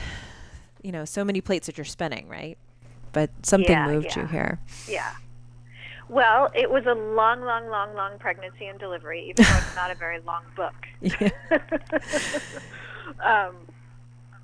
you 0.83 0.91
know 0.91 1.05
so 1.05 1.25
many 1.25 1.41
plates 1.41 1.67
that 1.67 1.79
you're 1.79 1.85
spinning 1.85 2.27
right 2.29 2.59
but 3.13 3.31
something 3.45 3.71
Yeah, 3.71 3.87
moved 3.87 4.17
you 4.17 4.27
here 4.27 4.59
Yeah. 4.89 5.13
Well, 6.09 6.51
it 6.55 6.71
was 6.71 6.85
a 6.85 6.93
long, 6.93 7.41
long, 7.43 7.69
long, 7.71 7.95
long 7.95 8.19
pregnancy 8.19 8.67
and 8.67 8.79
delivery, 8.79 9.25
even 9.31 9.43
though 9.45 9.57
it's 9.57 9.75
not 9.75 9.91
a 9.91 9.95
very 9.95 10.21
long 10.21 10.43
book. 10.55 10.75
yeah 11.01 11.31
um, 13.25 13.57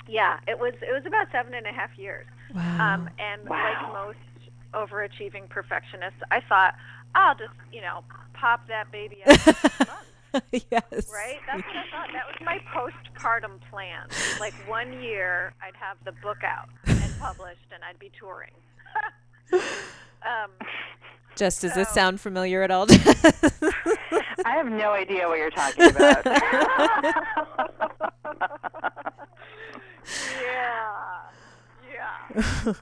yeah, 0.09 0.38
it 0.49 0.59
was. 0.59 0.73
It 0.81 0.93
was 0.93 1.05
about 1.07 1.26
seven 1.33 1.52
and 1.55 1.67
a 1.67 1.73
half 1.73 1.90
years. 1.99 2.26
wow 2.55 2.95
Um, 2.95 3.09
and 3.19 3.43
Wow. 3.49 3.62
like 3.62 3.93
most 3.93 4.19
overachieving 4.73 5.49
perfectionists, 5.50 6.21
I 6.31 6.40
thought 6.49 6.75
I'll 7.14 7.35
just, 7.35 7.52
you 7.73 7.83
know, 7.83 8.05
pop 8.33 8.67
that 8.69 8.90
baby 8.90 9.19
out 9.26 9.38
six 9.38 9.62
months, 9.81 10.10
yes 10.53 11.11
right? 11.13 11.39
That's 11.47 11.63
what 11.63 11.77
I 11.77 11.85
thought. 11.91 12.09
That 12.13 12.27
was 12.27 12.37
my 12.45 12.61
postpartum 12.75 13.61
plan. 13.71 14.09
Like 14.39 14.55
one 14.69 15.01
year, 15.03 15.53
I'd 15.63 15.77
have 15.77 15.97
the 16.05 16.13
book 16.23 16.45
out 16.45 16.69
and 16.87 17.19
published, 17.19 17.73
and 17.73 17.83
I'd 17.85 17.99
be 17.99 18.11
touring. 18.19 18.53
um, 19.53 20.51
just 21.37 21.63
does 21.63 21.75
this 21.75 21.89
sound 21.89 22.21
familiar 22.21 22.63
at 22.63 22.71
all 22.71 22.87
I 24.45 24.57
have 24.57 24.67
no 24.67 24.91
idea 24.93 25.29
what 25.29 25.39
you're 25.39 25.51
talking 25.51 25.85
about. 25.91 26.27
yeah, 30.41 31.21
yeah. 31.93 32.73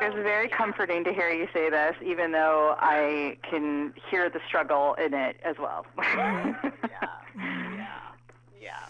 It's 0.00 0.14
very 0.14 0.48
comforting 0.48 1.04
to 1.04 1.12
hear 1.12 1.30
you 1.30 1.46
say 1.52 1.70
this, 1.70 1.94
even 2.04 2.32
though 2.32 2.74
I 2.78 3.36
can 3.48 3.92
hear 4.10 4.30
the 4.30 4.40
struggle 4.46 4.94
in 4.94 5.14
it 5.14 5.36
as 5.44 5.56
well. 5.58 5.84
yeah, 5.98 6.54
yeah, 7.76 7.86
yeah, 8.60 8.88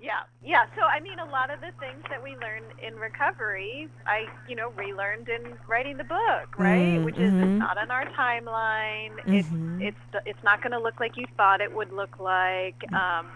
yeah, 0.00 0.20
yeah. 0.42 0.64
So 0.76 0.82
I 0.82 1.00
mean, 1.00 1.18
a 1.18 1.24
lot 1.24 1.50
of 1.52 1.60
the 1.60 1.72
things 1.78 2.02
that 2.10 2.22
we 2.22 2.30
learn 2.36 2.62
in 2.82 2.94
recovery, 2.96 3.88
I 4.06 4.26
you 4.48 4.56
know 4.56 4.70
relearned 4.70 5.28
in 5.28 5.56
writing 5.68 5.96
the 5.96 6.04
book, 6.04 6.58
right? 6.58 6.98
Mm, 7.00 7.04
Which 7.04 7.16
is 7.16 7.32
it's 7.38 7.58
not 7.58 7.78
on 7.78 7.90
our 7.90 8.04
timeline. 8.06 9.12
Mhm. 9.26 9.34
It's 9.80 9.96
it's 10.14 10.26
it's 10.26 10.42
not 10.44 10.62
going 10.62 10.72
to 10.72 10.80
look 10.80 11.00
like 11.00 11.16
you 11.16 11.26
thought 11.36 11.60
it 11.60 11.72
would 11.74 11.92
look 11.92 12.18
like. 12.18 12.76
Um, 12.92 13.26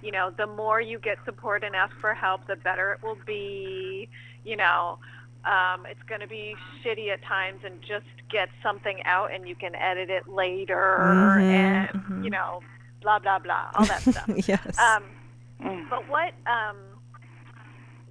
you 0.00 0.10
know, 0.10 0.30
the 0.36 0.46
more 0.46 0.80
you 0.80 0.98
get 0.98 1.18
support 1.24 1.62
and 1.62 1.76
ask 1.76 1.94
for 2.00 2.12
help, 2.12 2.46
the 2.48 2.56
better 2.56 2.92
it 2.92 3.02
will 3.02 3.18
be. 3.26 4.08
You 4.44 4.56
know. 4.56 4.98
Um, 5.44 5.86
it's 5.86 6.02
going 6.08 6.20
to 6.20 6.28
be 6.28 6.54
shitty 6.84 7.12
at 7.12 7.22
times 7.24 7.60
and 7.64 7.80
just 7.82 8.06
get 8.30 8.48
something 8.62 9.02
out 9.04 9.32
and 9.34 9.48
you 9.48 9.54
can 9.56 9.74
edit 9.74 10.08
it 10.08 10.28
later 10.28 10.98
Mhm, 11.00 11.42
and 11.42 11.88
mhm. 12.04 12.24
you 12.24 12.30
know 12.30 12.60
blah 13.00 13.18
blah 13.18 13.38
blah 13.40 13.70
all 13.74 13.84
that 13.86 14.00
stuff 14.02 14.28
yes 14.48 14.78
um, 14.78 15.02
Mm. 15.60 15.88
but 15.90 16.08
what 16.08 16.32
um, 16.46 16.76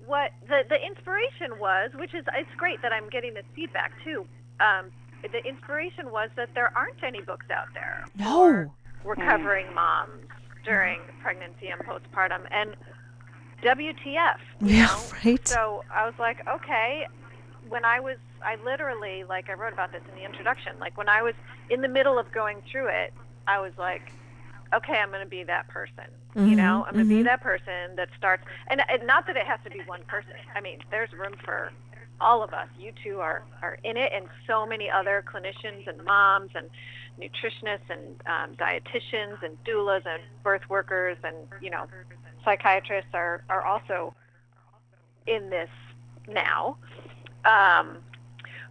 what 0.05 0.31
the 0.47 0.63
the 0.69 0.85
inspiration 0.85 1.57
was 1.59 1.91
which 1.95 2.13
is 2.13 2.23
it's 2.37 2.49
great 2.57 2.81
that 2.81 2.91
i'm 2.93 3.09
getting 3.09 3.33
this 3.33 3.45
feedback 3.55 3.91
too 4.03 4.25
um, 4.59 4.91
the 5.21 5.43
inspiration 5.45 6.11
was 6.11 6.29
that 6.35 6.49
there 6.53 6.71
aren't 6.77 7.03
any 7.03 7.21
books 7.21 7.47
out 7.49 7.67
there 7.73 8.05
for 8.17 8.23
no 8.23 8.73
recovering 9.03 9.73
moms 9.73 10.27
during 10.65 10.99
pregnancy 11.21 11.67
and 11.67 11.81
postpartum 11.81 12.41
and 12.51 12.75
wtf 13.63 14.37
you 14.61 14.75
yeah 14.75 14.85
know 14.87 15.01
right 15.25 15.47
so 15.47 15.83
I 15.93 16.05
was 16.05 16.15
like, 16.19 16.39
okay. 16.47 17.07
When 17.71 17.85
I 17.85 18.01
was, 18.01 18.17
I 18.43 18.57
literally, 18.65 19.23
like, 19.23 19.49
I 19.49 19.53
wrote 19.53 19.71
about 19.71 19.93
this 19.93 20.01
in 20.09 20.15
the 20.15 20.25
introduction. 20.25 20.73
Like, 20.77 20.97
when 20.97 21.07
I 21.07 21.21
was 21.21 21.35
in 21.69 21.79
the 21.79 21.87
middle 21.87 22.19
of 22.19 22.29
going 22.33 22.61
through 22.69 22.89
it, 22.89 23.13
I 23.47 23.59
was 23.61 23.71
like, 23.77 24.11
okay, 24.73 24.97
I'm 24.97 25.07
going 25.09 25.23
to 25.23 25.29
be 25.29 25.43
that 25.45 25.69
person. 25.69 26.03
You 26.35 26.55
know, 26.55 26.83
Mhm, 26.83 26.87
I'm 26.87 26.93
going 26.93 27.07
to 27.07 27.15
be 27.15 27.21
mhm. 27.21 27.25
that 27.25 27.41
person 27.41 27.95
that 27.95 28.09
starts, 28.17 28.43
and, 28.67 28.81
and 28.89 29.07
not 29.07 29.25
that 29.27 29.37
it 29.37 29.45
has 29.45 29.59
to 29.63 29.69
be 29.69 29.79
one 29.85 30.03
person. 30.03 30.33
I 30.53 30.59
mean, 30.59 30.79
there's 30.91 31.13
room 31.13 31.35
for 31.45 31.71
all 32.19 32.43
of 32.43 32.53
us. 32.53 32.67
You 32.77 32.91
two 33.03 33.19
are, 33.21 33.43
are 33.61 33.77
in 33.85 33.95
it, 33.95 34.11
and 34.13 34.27
so 34.47 34.65
many 34.65 34.89
other 34.89 35.23
clinicians 35.25 35.87
and 35.87 36.03
moms 36.03 36.51
and 36.55 36.69
nutritionists 37.19 37.89
and 37.89 38.21
um, 38.27 38.55
dietitians 38.57 39.41
and 39.43 39.57
doulas 39.63 40.05
and 40.05 40.21
birth 40.43 40.69
workers 40.69 41.17
and, 41.23 41.35
you 41.61 41.69
know, 41.69 41.87
psychiatrists 42.43 43.11
are, 43.13 43.43
are 43.49 43.63
also 43.63 44.13
in 45.27 45.49
this 45.49 45.69
now. 46.27 46.77
Um, 47.45 47.97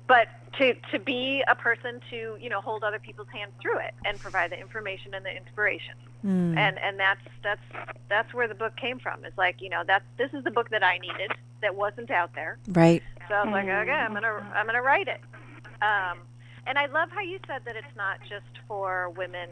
but 0.07 0.29
to, 0.59 0.75
to 0.93 0.99
be 0.99 1.43
a 1.47 1.55
person 1.55 2.00
to, 2.11 2.37
you 2.41 2.49
know, 2.49 2.61
hold 2.61 2.83
other 2.83 2.99
people's 2.99 3.29
hands 3.33 3.53
through 3.62 3.79
it 3.79 3.95
and 4.05 4.19
provide 4.19 4.50
the 4.50 4.59
information 4.59 5.15
and 5.15 5.25
the 5.25 5.35
inspiration. 5.35 5.95
Mm. 6.25 6.57
And, 6.57 6.79
and 6.79 6.99
that's, 6.99 7.21
that's, 7.43 7.62
that's 8.09 8.35
where 8.35 8.49
the 8.49 8.55
book 8.55 8.77
came 8.77 8.99
from. 8.99 9.25
It's 9.25 9.39
like, 9.39 9.62
you 9.62 9.69
know, 9.69 9.83
that's, 9.87 10.05
this 10.19 10.31
is 10.35 10.43
the 10.43 10.50
book 10.50 10.71
that 10.71 10.83
I 10.83 10.99
needed 10.99 11.33
that 11.62 11.75
wasn't 11.75 12.11
out 12.11 12.35
there. 12.35 12.59
right 12.69 13.03
So 13.29 13.35
I 13.35 13.45
was 13.45 13.53
like, 13.53 13.65
okay, 13.65 13.91
I'm 13.91 14.12
gonna 14.12 14.53
I'm 14.55 14.67
gonna 14.67 14.83
write 14.83 15.09
it. 15.09 15.21
Um, 15.83 16.19
and 16.67 16.79
I 16.79 16.87
love 16.87 17.11
how 17.11 17.21
you 17.21 17.39
said 17.47 17.62
that 17.65 17.77
it's 17.77 17.97
not 17.97 18.19
just 18.29 18.47
for 18.67 19.11
women 19.11 19.49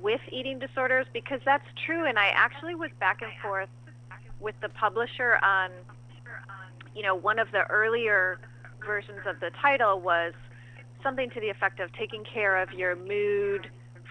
with 0.00 0.20
eating 0.30 0.58
disorders 0.58 1.06
because 1.12 1.40
that's 1.44 1.66
true. 1.86 2.06
And 2.06 2.18
I 2.18 2.28
actually 2.28 2.74
was 2.74 2.90
back 2.98 3.22
and 3.22 3.32
forth 3.42 3.68
with 4.38 4.54
the 4.60 4.68
publisher 4.70 5.38
on, 5.42 5.70
you 6.94 7.02
know, 7.02 7.14
one 7.14 7.38
of 7.38 7.50
the 7.52 7.62
earlier 7.70 8.40
versions 8.84 9.20
of 9.26 9.40
the 9.40 9.50
title 9.60 10.00
was 10.00 10.32
something 11.02 11.30
to 11.30 11.40
the 11.40 11.48
effect 11.48 11.80
of 11.80 11.92
taking 11.92 12.24
care 12.24 12.56
of 12.60 12.72
your 12.72 12.96
mood, 12.96 13.68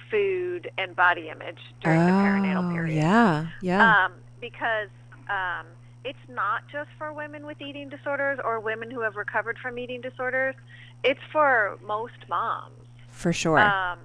food, 0.09 0.71
and 0.77 0.95
body 0.95 1.29
image 1.29 1.59
during 1.81 2.05
the 2.05 2.13
perinatal 2.13 2.65
Oh, 2.65 2.71
period 2.71 2.95
yeah 2.95 3.47
yeah 3.61 4.05
um, 4.05 4.13
because 4.41 4.89
um, 5.29 5.65
it's 6.03 6.17
not 6.29 6.63
just 6.71 6.89
for 6.97 7.13
women 7.13 7.45
with 7.45 7.61
eating 7.61 7.89
disorders 7.89 8.39
or 8.43 8.59
women 8.59 8.89
who 8.89 9.01
have 9.01 9.15
recovered 9.15 9.57
from 9.59 9.77
eating 9.77 10.01
disorders. 10.01 10.55
It's 11.03 11.19
for 11.31 11.77
most 11.85 12.27
moms. 12.27 12.73
for 13.07 13.33
sure 13.33 13.59
Um, 13.59 13.99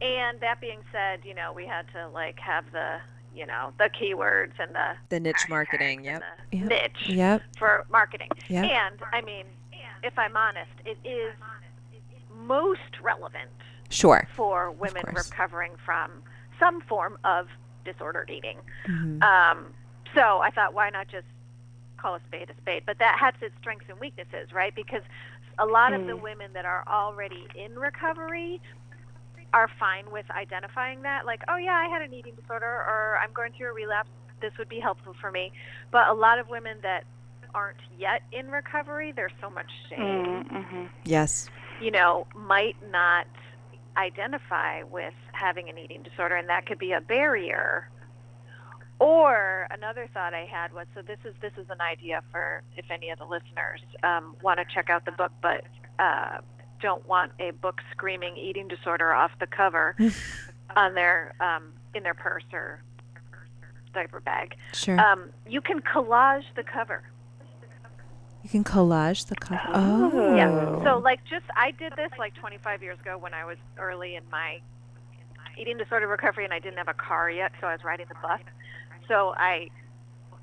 and 0.00 0.38
that 0.40 0.60
being 0.60 0.80
said, 0.92 1.20
you 1.24 1.34
know, 1.34 1.52
we 1.52 1.66
had 1.66 1.86
to 1.94 2.08
like 2.08 2.38
have 2.40 2.64
the, 2.72 2.98
you 3.36 3.46
know, 3.46 3.72
the 3.78 3.90
keywords 3.90 4.52
and 4.58 4.74
the 4.74 4.96
the 5.10 5.20
niche 5.20 5.46
marketing 5.48 6.06
and 6.08 6.22
yep 6.22 6.22
the 6.50 6.56
Yep. 6.58 6.68
niche 6.68 7.08
yep 7.08 7.42
for 7.58 7.84
marketing. 7.90 8.30
Yep. 8.48 8.64
And 8.64 8.98
I 9.12 9.20
mean, 9.20 9.46
if 10.02 10.18
I'm 10.18 10.36
honest, 10.36 10.70
it 10.84 10.98
is 11.04 11.34
most 12.34 13.00
relevant 13.02 13.50
sure 13.90 14.26
for 14.34 14.70
women 14.72 15.02
recovering 15.14 15.72
from 15.84 16.10
some 16.58 16.80
form 16.82 17.18
of 17.24 17.48
disordered 17.84 18.30
eating. 18.30 18.58
Mhm. 18.86 19.22
Um, 19.22 19.74
so 20.14 20.38
I 20.40 20.50
thought, 20.50 20.74
why 20.74 20.90
not 20.90 21.08
just 21.08 21.26
call 21.98 22.14
a 22.14 22.20
spade 22.26 22.50
a 22.50 22.54
spade? 22.60 22.82
But 22.86 22.98
that 22.98 23.18
has 23.18 23.34
its 23.40 23.56
strengths 23.58 23.86
and 23.88 23.98
weaknesses, 24.00 24.52
right? 24.52 24.74
Because 24.74 25.02
a 25.58 25.66
lot 25.66 25.92
of 25.94 26.06
the 26.06 26.16
women 26.16 26.52
that 26.52 26.64
are 26.66 26.84
already 26.86 27.46
in 27.54 27.78
recovery 27.78 28.60
are 29.52 29.68
fine 29.78 30.10
with 30.10 30.30
identifying 30.30 31.02
that, 31.02 31.26
like, 31.26 31.42
oh 31.48 31.56
yeah, 31.56 31.74
I 31.74 31.88
had 31.88 32.02
an 32.02 32.12
eating 32.12 32.34
disorder, 32.34 32.66
or 32.66 33.18
I'm 33.22 33.32
going 33.32 33.52
through 33.52 33.70
a 33.70 33.72
relapse. 33.72 34.10
This 34.40 34.52
would 34.58 34.68
be 34.68 34.80
helpful 34.80 35.14
for 35.20 35.30
me. 35.30 35.52
But 35.90 36.08
a 36.08 36.12
lot 36.14 36.38
of 36.38 36.48
women 36.48 36.78
that 36.82 37.04
aren't 37.54 37.78
yet 37.98 38.22
in 38.32 38.50
recovery, 38.50 39.12
there's 39.12 39.32
so 39.40 39.48
much 39.48 39.70
shame 39.88 40.00
Mm, 40.00 40.50
mhm. 40.50 40.88
yes 41.04 41.48
you 41.80 41.90
know, 41.90 42.26
might 42.34 42.76
not 42.90 43.26
identify 43.96 44.82
with 44.82 45.14
having 45.32 45.68
an 45.68 45.78
eating 45.78 46.02
disorder, 46.02 46.36
and 46.36 46.48
that 46.48 46.66
could 46.66 46.78
be 46.78 46.92
a 46.92 47.00
barrier. 47.00 47.88
Or 48.98 49.66
another 49.70 50.08
thought 50.12 50.32
I 50.32 50.46
had 50.46 50.72
was, 50.72 50.86
so 50.94 51.02
this 51.02 51.18
is 51.24 51.34
this 51.42 51.52
is 51.58 51.68
an 51.68 51.82
idea 51.82 52.22
for 52.32 52.62
if 52.76 52.86
any 52.90 53.10
of 53.10 53.18
the 53.18 53.26
listeners 53.26 53.82
um, 54.02 54.36
want 54.42 54.58
to 54.58 54.64
check 54.74 54.88
out 54.88 55.04
the 55.04 55.12
book, 55.12 55.32
but 55.42 55.64
uh, 55.98 56.38
don't 56.80 57.06
want 57.08 57.32
a 57.40 57.50
book 57.52 57.80
screaming 57.92 58.36
eating 58.36 58.68
disorder 58.68 59.12
off 59.12 59.30
the 59.40 59.46
cover 59.46 59.96
on 60.76 60.94
their 60.94 61.34
um, 61.40 61.72
in 61.94 62.02
their 62.02 62.14
purse 62.14 62.44
or 62.52 62.80
diaper 63.94 64.20
bag. 64.20 64.54
sure 64.74 64.98
Um, 65.00 65.30
you 65.48 65.60
can 65.60 65.80
collage 65.80 66.44
the 66.54 66.62
cover. 66.62 67.02
you 68.42 68.50
can 68.50 68.62
collage 68.64 69.26
the 69.26 69.36
cover 69.36 69.60
oh 69.74 70.36
Yeah. 70.36 70.82
So 70.84 70.98
like 70.98 71.20
just 71.24 71.46
I 71.56 71.70
did 71.70 71.92
this 71.96 72.10
like 72.18 72.34
25 72.34 72.82
years 72.82 72.98
ago 73.00 73.16
when 73.18 73.32
I 73.34 73.44
was 73.44 73.56
early 73.78 74.16
in 74.16 74.22
my 74.30 74.60
eating 75.58 75.78
disorder 75.78 76.06
recovery 76.06 76.44
and 76.44 76.52
I 76.52 76.58
didn't 76.58 76.76
have 76.76 76.88
a 76.88 76.94
car 76.94 77.30
yet, 77.30 77.52
so 77.60 77.66
I 77.66 77.72
was 77.72 77.82
riding 77.84 78.06
the 78.08 78.14
bus. 78.22 78.40
So 79.08 79.34
I 79.38 79.68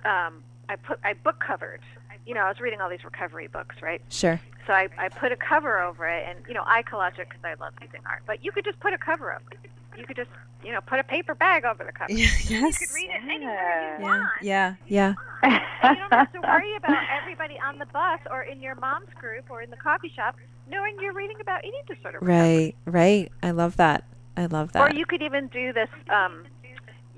um 0.05 0.43
I 0.69 0.75
put 0.77 0.99
I 1.03 1.13
book 1.13 1.39
covered. 1.45 1.81
You 2.25 2.33
know, 2.33 2.41
I 2.41 2.47
was 2.49 2.59
reading 2.61 2.79
all 2.81 2.89
these 2.89 3.03
recovery 3.03 3.47
books, 3.47 3.75
right? 3.81 4.01
sure 4.09 4.39
So 4.65 4.73
I, 4.73 4.87
I 4.97 5.09
put 5.09 5.31
a 5.31 5.35
cover 5.35 5.81
over 5.81 6.07
it, 6.07 6.25
and 6.27 6.39
you 6.47 6.53
know 6.53 6.63
I 6.65 6.83
collage 6.83 7.19
it 7.19 7.27
because 7.29 7.43
I 7.43 7.55
love 7.55 7.73
using 7.81 8.01
art. 8.05 8.23
But 8.25 8.43
you 8.43 8.51
could 8.51 8.65
just 8.65 8.79
put 8.79 8.93
a 8.93 8.97
cover 8.97 9.33
over 9.33 9.43
it, 9.51 9.69
you 9.97 10.05
could 10.05 10.15
just 10.15 10.29
you 10.63 10.71
know 10.71 10.81
put 10.81 10.99
a 10.99 11.03
paper 11.03 11.35
bag 11.35 11.65
over 11.65 11.83
the 11.83 11.91
cover. 11.91 12.11
yes. 12.13 12.49
You 12.49 12.73
could 12.73 12.93
read 12.95 13.09
it 13.09 13.23
anywhere 13.23 13.37
you 13.37 13.47
yeah. 13.47 14.01
want. 14.01 14.29
Yeah. 14.41 14.75
Yeah. 14.87 15.13
And 15.43 15.97
you 15.97 16.01
don't 16.01 16.13
have 16.13 16.31
to 16.33 16.41
worry 16.41 16.75
about 16.77 17.03
everybody 17.21 17.59
on 17.59 17.77
the 17.77 17.85
bus 17.87 18.19
or 18.31 18.43
in 18.43 18.61
your 18.61 18.75
mom's 18.75 19.13
group 19.19 19.45
or 19.49 19.61
in 19.61 19.69
the 19.69 19.77
coffee 19.77 20.11
shop 20.15 20.37
knowing 20.69 20.95
you're 21.01 21.13
reading 21.13 21.37
about 21.41 21.65
eating 21.65 21.81
disorder. 21.87 22.19
recovery. 22.21 22.75
Right. 22.85 22.93
Right. 22.93 23.31
I 23.41 23.51
love 23.51 23.77
that. 23.77 24.05
I 24.37 24.45
love 24.45 24.71
that. 24.71 24.81
Or 24.81 24.95
you 24.95 25.05
could 25.05 25.21
even 25.21 25.47
do 25.47 25.73
this. 25.73 25.89
Um, 26.09 26.45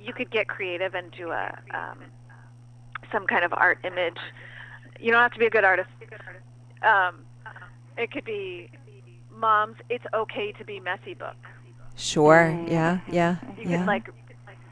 you 0.02 0.14
could 0.14 0.32
get 0.32 0.48
creative 0.48 0.94
and 0.96 1.12
do 1.12 1.32
a 1.32 1.58
um, 1.74 2.00
some 3.12 3.26
kind 3.28 3.46
of 3.46 3.54
art 3.54 3.80
image. 3.84 4.18
You 5.00 5.12
don't 5.12 5.22
have 5.22 5.34
to 5.34 5.40
be 5.40 5.46
a 5.46 5.50
good 5.50 5.64
artist. 5.64 5.90
Um, 6.82 7.26
it 7.98 8.12
could 8.12 8.26
be 8.26 8.70
mom's 9.32 9.78
"It's 9.90 10.06
Okay 10.14 10.52
to 10.54 10.64
Be 10.66 10.80
Messy" 10.80 11.14
book. 11.14 11.36
sure. 11.96 12.58
Yeah. 12.68 13.00
Yeah. 13.10 13.38
You 13.58 13.70
yeah. 13.70 13.78
could 13.80 13.88
like 13.88 14.10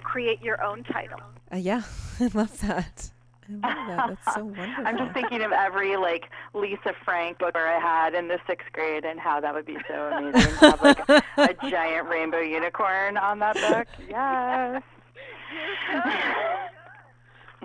create 0.03 0.41
your 0.41 0.61
own 0.63 0.83
title. 0.83 1.19
Uh, 1.51 1.57
yeah. 1.57 1.81
I 2.19 2.29
love 2.33 2.59
that. 2.61 3.09
I 3.49 3.51
love 3.53 3.61
that. 3.61 4.17
That's 4.23 4.35
so 4.35 4.45
wonderful. 4.45 4.83
I'm 4.87 4.97
just 4.97 5.13
thinking 5.13 5.41
of 5.41 5.51
every 5.51 5.97
like 5.97 6.29
Lisa 6.53 6.93
Frank 7.03 7.39
book 7.39 7.55
I 7.55 7.77
had 7.79 8.13
in 8.13 8.27
the 8.29 8.39
sixth 8.47 8.71
grade 8.71 9.03
and 9.05 9.19
how 9.19 9.39
that 9.41 9.53
would 9.53 9.65
be 9.65 9.77
so 9.87 9.95
amazing 10.11 10.49
to 10.59 10.69
have 10.69 10.81
like 10.81 11.09
a 11.37 11.53
giant 11.69 12.07
rainbow 12.09 12.39
unicorn 12.39 13.17
on 13.17 13.39
that 13.39 13.55
book. 13.55 13.87
Yes. 14.09 14.81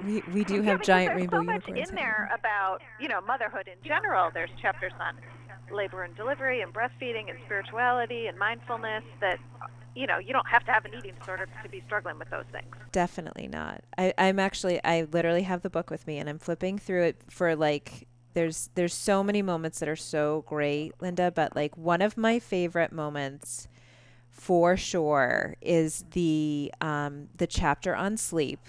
we, 0.05 0.23
we 0.33 0.45
do 0.45 0.57
Yeah, 0.57 0.63
have 0.71 0.81
because 0.81 0.87
giant 0.87 1.09
there's 1.11 1.21
rainbow 1.21 1.39
so 1.39 1.43
much 1.45 1.67
unicorns. 1.69 1.91
in 1.91 1.95
there 1.97 2.31
about 2.35 2.81
you 3.01 3.09
know 3.09 3.21
motherhood 3.21 3.69
in 3.69 3.79
general. 3.87 4.31
There's 4.33 4.51
chapters 4.61 4.93
on 5.01 5.15
labor 5.73 6.03
and 6.05 6.15
delivery 6.17 6.61
and 6.63 6.73
breastfeeding 6.73 7.29
and 7.31 7.39
spirituality 7.45 8.27
and 8.27 8.39
mindfulness 8.39 9.05
that 9.21 9.39
you 9.95 10.07
know 10.07 10.19
you 10.19 10.33
don't 10.33 10.49
have 10.49 10.65
to 10.65 10.73
have 10.73 10.85
an 10.85 10.95
eating 10.95 11.15
disorder 11.19 11.47
to 11.63 11.69
be 11.69 11.83
struggling 11.87 12.19
with 12.19 12.31
those 12.31 12.47
things. 12.53 12.75
Definitely 12.93 13.49
not. 13.49 13.85
I, 13.99 14.15
I'm 14.17 14.39
actually 14.39 14.83
I 14.85 15.03
literally 15.11 15.43
have 15.43 15.63
the 15.63 15.71
book 15.71 15.91
with 15.91 16.07
me 16.07 16.19
and 16.19 16.29
I'm 16.29 16.39
flipping 16.39 16.79
through 16.79 17.03
it 17.05 17.17
for 17.29 17.55
like 17.55 18.07
there's 18.35 18.71
there's 18.75 18.95
so 18.95 19.23
many 19.23 19.43
moments 19.43 19.79
that 19.81 19.89
are 19.89 19.97
so 19.97 20.45
great, 20.47 20.95
Linda, 21.01 21.31
but 21.31 21.55
like 21.55 21.77
one 21.77 22.01
of 22.01 22.17
my 22.17 22.39
favorite 22.39 22.93
moments 22.93 23.69
for 24.31 24.77
sure 24.77 25.57
is 25.61 26.05
the 26.13 26.73
um 26.81 27.29
the 27.37 27.47
chapter 27.47 27.95
on 27.95 28.17
sleep. 28.17 28.69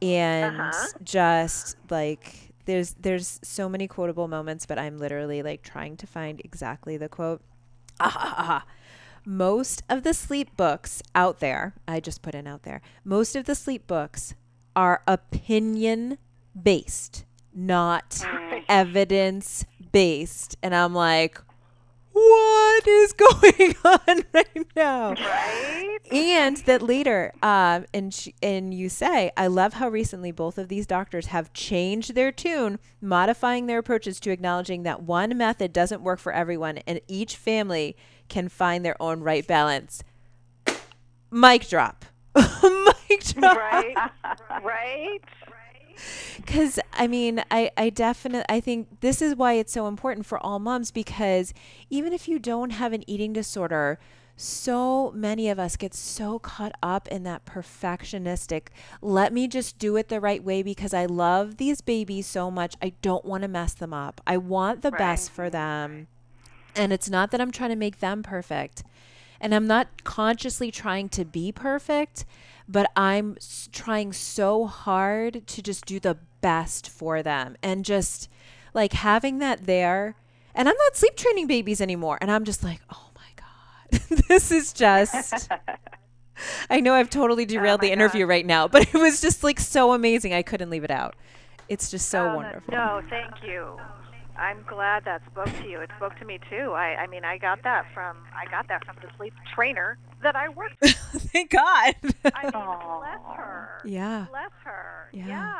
And 0.00 0.74
Uh-huh. 0.74 0.88
just 1.02 1.76
like 1.90 2.47
there's 2.68 2.94
there's 3.00 3.40
so 3.42 3.66
many 3.66 3.88
quotable 3.88 4.28
moments, 4.28 4.66
but 4.66 4.78
I'm 4.78 4.98
literally 4.98 5.42
like 5.42 5.62
trying 5.62 5.96
to 5.96 6.06
find 6.06 6.38
exactly 6.44 6.98
the 6.98 7.08
quote. 7.08 7.40
Ah, 7.98 8.12
ah, 8.14 8.34
ah. 8.36 8.66
Most 9.24 9.82
of 9.88 10.02
the 10.02 10.12
sleep 10.12 10.54
books 10.54 11.02
out 11.14 11.40
there, 11.40 11.74
I 11.88 11.98
just 11.98 12.20
put 12.20 12.34
in 12.34 12.46
out 12.46 12.64
there, 12.64 12.82
most 13.04 13.34
of 13.34 13.46
the 13.46 13.54
sleep 13.54 13.86
books 13.86 14.34
are 14.76 15.02
opinion 15.06 16.18
based, 16.62 17.24
not 17.54 18.22
evidence 18.68 19.64
based. 19.90 20.56
And 20.62 20.74
I'm 20.74 20.94
like, 20.94 21.40
what 22.18 22.86
is 22.88 23.12
going 23.12 23.74
on 23.84 24.24
right 24.32 24.66
now? 24.76 25.10
Right? 25.12 25.98
and 26.10 26.56
that 26.58 26.80
later 26.80 27.32
um 27.42 27.84
and 27.92 28.14
sh- 28.14 28.28
and 28.42 28.72
you 28.72 28.88
say 28.88 29.30
i 29.36 29.46
love 29.46 29.74
how 29.74 29.88
recently 29.88 30.30
both 30.32 30.56
of 30.56 30.68
these 30.68 30.86
doctors 30.86 31.26
have 31.26 31.52
changed 31.52 32.14
their 32.14 32.32
tune 32.32 32.78
modifying 33.00 33.66
their 33.66 33.78
approaches 33.78 34.18
to 34.20 34.30
acknowledging 34.30 34.84
that 34.84 35.02
one 35.02 35.36
method 35.36 35.70
doesn't 35.72 36.00
work 36.00 36.18
for 36.18 36.32
everyone 36.32 36.78
and 36.86 37.00
each 37.08 37.36
family 37.36 37.94
can 38.28 38.48
find 38.48 38.84
their 38.86 39.00
own 39.02 39.20
right 39.20 39.46
balance 39.46 40.02
mic 41.30 41.68
drop 41.68 42.04
mic 42.36 43.24
drop 43.24 43.56
Right? 43.58 43.96
right? 44.62 45.20
Because 46.36 46.78
i 46.92 47.06
mean 47.06 47.42
i 47.50 47.70
i 47.76 47.90
definitely 47.90 48.44
i 48.48 48.60
think 48.60 49.00
this 49.00 49.20
is 49.22 49.34
why 49.34 49.54
it's 49.54 49.72
so 49.72 49.86
important 49.86 50.26
for 50.26 50.38
all 50.44 50.58
moms 50.58 50.90
because 50.90 51.52
even 51.90 52.12
if 52.12 52.28
you 52.28 52.38
don't 52.38 52.70
have 52.70 52.92
an 52.92 53.08
eating 53.08 53.32
disorder 53.32 53.98
so 54.40 55.10
many 55.16 55.48
of 55.48 55.58
us 55.58 55.74
get 55.74 55.92
so 55.92 56.38
caught 56.38 56.72
up 56.80 57.08
in 57.08 57.24
that 57.24 57.44
perfectionistic 57.44 58.68
let 59.02 59.32
me 59.32 59.48
just 59.48 59.78
do 59.78 59.96
it 59.96 60.08
the 60.08 60.20
right 60.20 60.44
way 60.44 60.62
because 60.62 60.94
i 60.94 61.04
love 61.04 61.56
these 61.56 61.80
babies 61.80 62.26
so 62.26 62.50
much 62.50 62.76
i 62.80 62.92
don't 63.02 63.24
want 63.24 63.42
to 63.42 63.48
mess 63.48 63.74
them 63.74 63.92
up. 63.92 64.20
I 64.26 64.36
want 64.36 64.82
the 64.82 64.92
best 64.92 65.30
for 65.30 65.50
them. 65.50 66.06
And 66.76 66.92
it's 66.92 67.10
not 67.10 67.32
that 67.32 67.40
i'm 67.40 67.50
trying 67.50 67.70
to 67.70 67.76
make 67.76 67.98
them 67.98 68.22
perfect 68.22 68.84
and 69.40 69.54
I'm 69.54 69.66
not 69.66 70.04
consciously 70.04 70.70
trying 70.70 71.08
to 71.10 71.24
be 71.24 71.52
perfect, 71.52 72.24
but 72.68 72.90
I'm 72.94 73.36
trying 73.72 74.12
so 74.12 74.66
hard 74.66 75.46
to 75.46 75.62
just 75.62 75.86
do 75.86 75.98
the 75.98 76.18
best 76.40 76.88
for 76.90 77.22
them 77.22 77.56
and 77.62 77.84
just 77.84 78.28
like 78.74 78.92
having 78.92 79.38
that 79.38 79.66
there. 79.66 80.16
And 80.54 80.68
I'm 80.68 80.76
not 80.76 80.96
sleep 80.96 81.16
training 81.16 81.46
babies 81.46 81.80
anymore. 81.80 82.18
And 82.20 82.30
I'm 82.30 82.44
just 82.44 82.62
like, 82.62 82.80
oh 82.92 83.10
my 83.14 83.30
God, 83.36 84.18
this 84.28 84.50
is 84.50 84.72
just. 84.72 85.48
I 86.70 86.80
know 86.80 86.94
I've 86.94 87.10
totally 87.10 87.42
oh 87.42 87.46
derailed 87.46 87.80
the 87.80 87.90
interview 87.90 88.26
right 88.26 88.46
now, 88.46 88.68
but 88.68 88.82
it 88.82 88.94
was 88.94 89.20
just 89.20 89.42
like 89.42 89.58
so 89.58 89.92
amazing. 89.92 90.32
I 90.34 90.42
couldn't 90.42 90.70
leave 90.70 90.84
it 90.84 90.90
out. 90.90 91.16
It's 91.68 91.90
just 91.90 92.08
so 92.08 92.30
Oh, 92.30 92.36
wonderful. 92.36 92.72
No, 92.72 93.02
thank 93.10 93.42
you. 93.42 93.76
I'm 94.38 94.64
glad 94.68 95.04
that 95.04 95.22
spoke 95.30 95.46
to 95.62 95.68
you. 95.68 95.80
It 95.80 95.90
spoke 95.96 96.16
to 96.18 96.24
me 96.24 96.38
too. 96.48 96.72
I, 96.72 96.94
I 97.02 97.06
mean, 97.08 97.24
I 97.24 97.38
got 97.38 97.62
that 97.64 97.86
from 97.92 98.16
I 98.34 98.48
got 98.50 98.68
that 98.68 98.84
from 98.86 98.96
the 99.02 99.08
sleep 99.16 99.34
trainer 99.54 99.98
that 100.22 100.36
I 100.36 100.48
worked. 100.48 100.76
with. 100.80 100.92
Thank 101.32 101.50
God. 101.50 101.94
I 102.34 102.42
mean, 102.44 102.52
bless 102.52 103.36
her. 103.36 103.80
yeah. 103.84 104.26
Bless 104.30 104.50
her. 104.64 105.08
Yeah. 105.12 105.52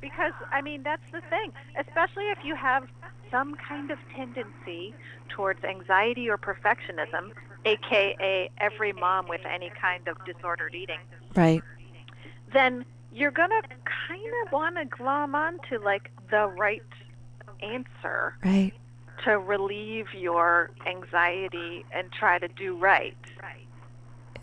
Because 0.00 0.32
I 0.50 0.60
mean, 0.62 0.82
that's 0.82 1.02
the 1.12 1.22
thing. 1.30 1.52
Especially 1.78 2.24
if 2.24 2.38
you 2.44 2.54
have 2.54 2.86
some 3.30 3.54
kind 3.54 3.90
of 3.90 3.98
tendency 4.14 4.94
towards 5.30 5.64
anxiety 5.64 6.28
or 6.28 6.36
perfectionism, 6.36 7.32
aka 7.64 8.50
every 8.58 8.92
mom 8.92 9.26
with 9.28 9.40
any 9.46 9.70
kind 9.80 10.06
of 10.08 10.16
disordered 10.26 10.74
eating, 10.74 11.00
Right. 11.34 11.62
then 12.52 12.84
you're 13.14 13.30
gonna 13.30 13.62
kind 14.08 14.32
of 14.46 14.52
want 14.52 14.76
to 14.76 14.84
glom 14.84 15.34
on 15.34 15.58
to 15.70 15.78
like 15.78 16.10
the 16.30 16.46
right 16.58 16.82
answer 17.62 18.36
Right. 18.44 18.72
to 19.24 19.38
relieve 19.38 20.12
your 20.14 20.70
anxiety 20.86 21.84
and 21.92 22.10
try 22.12 22.38
to 22.38 22.48
do 22.48 22.76
right. 22.76 23.16
Right. 23.42 23.66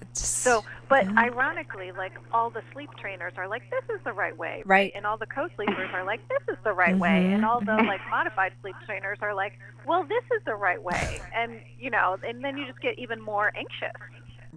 It's 0.02 0.26
So, 0.26 0.64
but 0.88 1.06
Yeah. 1.06 1.20
ironically, 1.20 1.92
like 1.92 2.14
all 2.32 2.50
the 2.50 2.64
sleep 2.74 2.90
trainers 2.98 3.34
are 3.38 3.48
like, 3.48 3.70
this 3.70 3.84
is 3.96 4.02
the 4.04 4.14
right 4.14 4.36
way, 4.36 4.64
Right. 4.66 4.92
And 4.96 5.06
all 5.06 5.18
the 5.18 5.28
co-sleepers 5.28 5.90
are 5.94 6.04
like, 6.04 6.22
this 6.30 6.56
is 6.56 6.58
the 6.64 6.74
right 6.74 6.98
way, 6.98 7.24
mm-hmm. 7.24 7.34
and 7.36 7.46
all 7.46 7.60
the 7.60 7.74
mm-hmm. 7.74 7.88
like 7.88 8.02
modified 8.10 8.54
sleep 8.62 8.76
trainers 8.86 9.20
are 9.22 9.34
like, 9.34 9.60
well, 9.86 10.04
this 10.04 10.24
is 10.36 10.44
the 10.46 10.56
right 10.56 10.82
way, 10.82 11.22
and 11.36 11.62
you 11.78 11.90
know, 11.90 12.18
and 12.26 12.44
then 12.44 12.58
you 12.58 12.66
just 12.66 12.80
get 12.82 12.98
even 12.98 13.22
more 13.22 13.52
anxious 13.56 13.92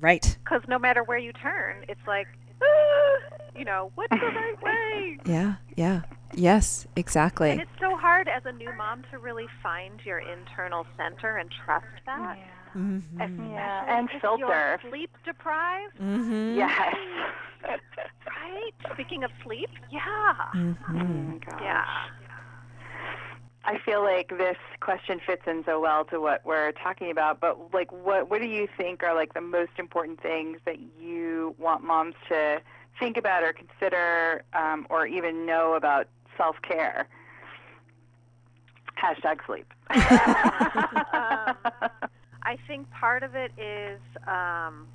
right. 0.00 0.38
because 0.44 0.62
no 0.68 0.78
matter 0.78 1.02
where 1.04 1.18
you 1.18 1.32
turn, 1.32 1.84
it's 1.88 2.06
like, 2.06 2.28
ah, 2.62 3.36
you 3.58 3.64
know, 3.64 3.90
what's 3.94 4.10
the 4.10 4.16
right 4.26 4.62
way? 4.62 5.18
Yeah. 5.26 5.54
Yeah. 5.76 6.02
Yes, 6.34 6.86
exactly. 6.96 7.50
And 7.50 7.60
it's 7.60 7.70
so 7.78 7.94
hard 7.96 8.26
as 8.26 8.42
a 8.46 8.52
new 8.52 8.72
mom 8.74 9.04
to 9.10 9.18
really 9.18 9.46
find 9.62 10.00
your 10.04 10.18
internal 10.18 10.86
center 10.96 11.36
and 11.36 11.50
trust 11.64 11.84
that. 12.06 12.38
Mm-hmm. 12.74 13.50
Yeah, 13.52 13.98
and 13.98 14.08
if 14.14 14.22
filter. 14.22 14.46
You're 14.46 14.80
sleep 14.90 15.10
deprived, 15.26 15.98
Mm-hmm. 16.00 16.54
Yes. 16.56 16.94
right? 17.62 18.72
Speaking 18.94 19.24
of 19.24 19.30
sleep, 19.44 19.68
yeah. 19.90 20.00
Mm-hmm. 20.54 21.00
Oh 21.00 21.04
my 21.04 21.38
gosh. 21.38 21.60
Yeah. 21.62 21.84
I 23.64 23.78
feel 23.78 24.02
like 24.02 24.28
this 24.36 24.56
question 24.80 25.20
fits 25.24 25.42
in 25.46 25.62
so 25.64 25.80
well 25.80 26.04
to 26.06 26.20
what 26.20 26.44
we're 26.44 26.72
talking 26.72 27.10
about, 27.10 27.40
but 27.40 27.72
like 27.72 27.92
what 27.92 28.28
what 28.28 28.40
do 28.42 28.48
you 28.48 28.66
think 28.76 29.02
are 29.04 29.14
like 29.14 29.34
the 29.34 29.40
most 29.40 29.72
important 29.78 30.20
things 30.20 30.58
that 30.64 30.78
you 31.00 31.54
want 31.58 31.84
moms 31.84 32.14
to 32.28 32.60
think 32.98 33.16
about 33.16 33.42
or 33.44 33.52
consider 33.52 34.42
um, 34.52 34.86
or 34.90 35.06
even 35.06 35.46
know 35.46 35.74
about 35.74 36.08
self 36.36 36.56
care? 36.62 37.06
Hashtag 39.00 39.38
sleep. 39.46 39.72
Um, 41.14 41.56
I 42.44 42.56
think 42.66 42.90
part 42.90 43.22
of 43.22 43.34
it 43.36 43.52
is 43.58 44.00
um, 44.26 44.88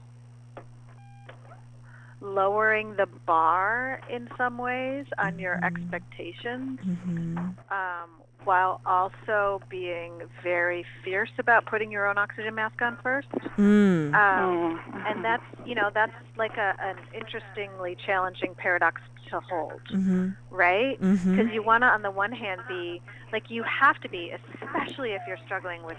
lowering 2.21 2.95
the 2.95 3.06
bar 3.06 4.01
in 4.10 4.27
some 4.38 4.58
ways 4.58 5.06
on 5.17 5.39
your 5.39 5.63
expectations, 5.63 6.80
Mm-hmm. 6.86 7.38
um, 7.38 8.10
while 8.47 8.79
also 8.86 9.62
being 9.69 10.13
very 10.41 10.86
fierce 11.03 11.29
about 11.38 11.65
putting 11.65 11.91
your 11.91 12.07
own 12.07 12.17
oxygen 12.17 12.55
mask 12.55 12.81
on 12.81 12.97
first. 13.03 13.27
Mm. 13.57 14.13
Um, 14.15 14.79
and 15.05 15.23
that's 15.23 15.43
you 15.65 15.75
know 15.75 15.89
that's 15.93 16.13
like 16.38 16.55
a, 16.57 16.73
an 16.81 16.95
interestingly 17.13 17.95
challenging 18.05 18.55
paradox 18.55 19.01
to 19.29 19.39
hold 19.41 19.81
Mm-hmm. 19.91 20.29
right 20.49 20.99
Mm-hmm. 21.01 21.36
because 21.36 21.53
you 21.53 21.62
want 21.62 21.81
to 21.83 21.88
on 21.88 22.01
the 22.01 22.12
one 22.12 22.31
hand 22.31 22.62
be 22.69 23.01
like 23.33 23.49
you 23.49 23.63
have 23.63 23.99
to 23.99 24.07
be 24.10 24.31
especially 24.39 25.12
if 25.12 25.21
you're 25.27 25.43
struggling 25.45 25.83
with 25.83 25.97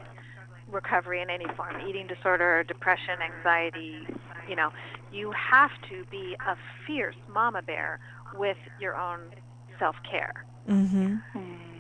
recovery 0.70 1.20
in 1.20 1.28
any 1.28 1.44
form 1.56 1.74
eating 1.86 2.06
disorder 2.06 2.62
depression 2.64 3.16
anxiety 3.30 4.06
You 4.48 4.56
know, 4.56 4.70
you 5.12 5.30
have 5.52 5.72
to 5.90 5.96
be 6.10 6.34
a 6.52 6.56
fierce 6.86 7.20
mama 7.38 7.60
bear 7.60 8.00
with 8.34 8.56
your 8.80 8.96
own 8.96 9.20
self 9.78 9.96
care. 10.10 10.32
Mm-hmm. 10.66 11.16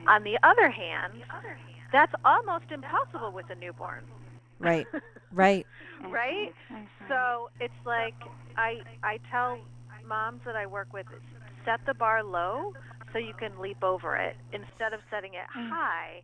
On 0.08 0.24
the 0.24 0.38
other 0.42 0.70
hand, 0.70 1.12
that's 1.92 2.12
almost 2.24 2.64
impossible 2.70 3.32
with 3.32 3.46
a 3.50 3.54
newborn, 3.54 4.04
Right. 4.58 4.86
Right. 5.32 5.66
right? 6.10 6.54
So 7.08 7.50
it's 7.60 7.74
like 7.84 8.14
I 8.56 8.78
I 9.02 9.18
tell 9.30 9.58
moms 10.06 10.40
that 10.46 10.56
I 10.56 10.66
work 10.66 10.92
with 10.92 11.06
set 11.64 11.80
the 11.86 11.94
bar 11.94 12.22
low 12.24 12.72
so 13.12 13.18
you 13.18 13.34
can 13.34 13.58
leap 13.60 13.82
over 13.84 14.16
it 14.16 14.36
instead 14.52 14.92
of 14.94 15.00
setting 15.10 15.34
it 15.34 15.46
high 15.50 16.22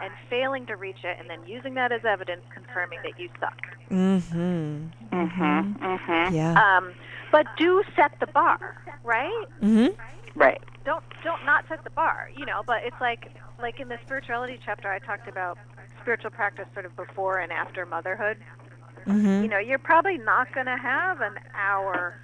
and 0.00 0.12
failing 0.30 0.66
to 0.66 0.76
reach 0.76 1.02
it 1.04 1.16
and 1.18 1.28
then 1.28 1.46
using 1.48 1.74
that 1.74 1.90
as 1.92 2.04
evidence 2.04 2.42
confirming 2.52 2.98
that 3.02 3.18
you 3.18 3.28
suck. 3.40 3.58
Mm-hmm. 3.90 4.86
Mhm. 5.12 5.78
Mhm. 5.78 6.32
Yeah. 6.32 6.76
Um, 6.76 6.94
but 7.32 7.46
do 7.56 7.82
set 7.96 8.12
the 8.20 8.26
bar, 8.28 8.58
right? 9.02 9.46
Mm-hmm. 9.62 10.40
Right. 10.40 10.62
Don't 10.84 11.04
don't 11.22 11.44
not 11.46 11.64
set 11.68 11.82
the 11.84 11.90
bar, 11.90 12.30
you 12.36 12.44
know. 12.46 12.62
But 12.66 12.84
it's 12.84 13.00
like 13.00 13.30
like 13.60 13.80
in 13.80 13.88
the 13.88 13.98
spirituality 14.04 14.58
chapter, 14.64 14.90
I 14.90 14.98
talked 14.98 15.28
about 15.28 15.58
spiritual 16.02 16.30
practice 16.30 16.66
sort 16.74 16.84
of 16.84 16.94
before 16.96 17.38
and 17.38 17.50
after 17.52 17.86
motherhood. 17.86 18.38
Mm-hmm. 19.06 19.42
You 19.42 19.48
know, 19.48 19.58
you're 19.58 19.78
probably 19.78 20.18
not 20.18 20.52
going 20.54 20.66
to 20.66 20.76
have 20.76 21.20
an 21.20 21.34
hour 21.54 22.16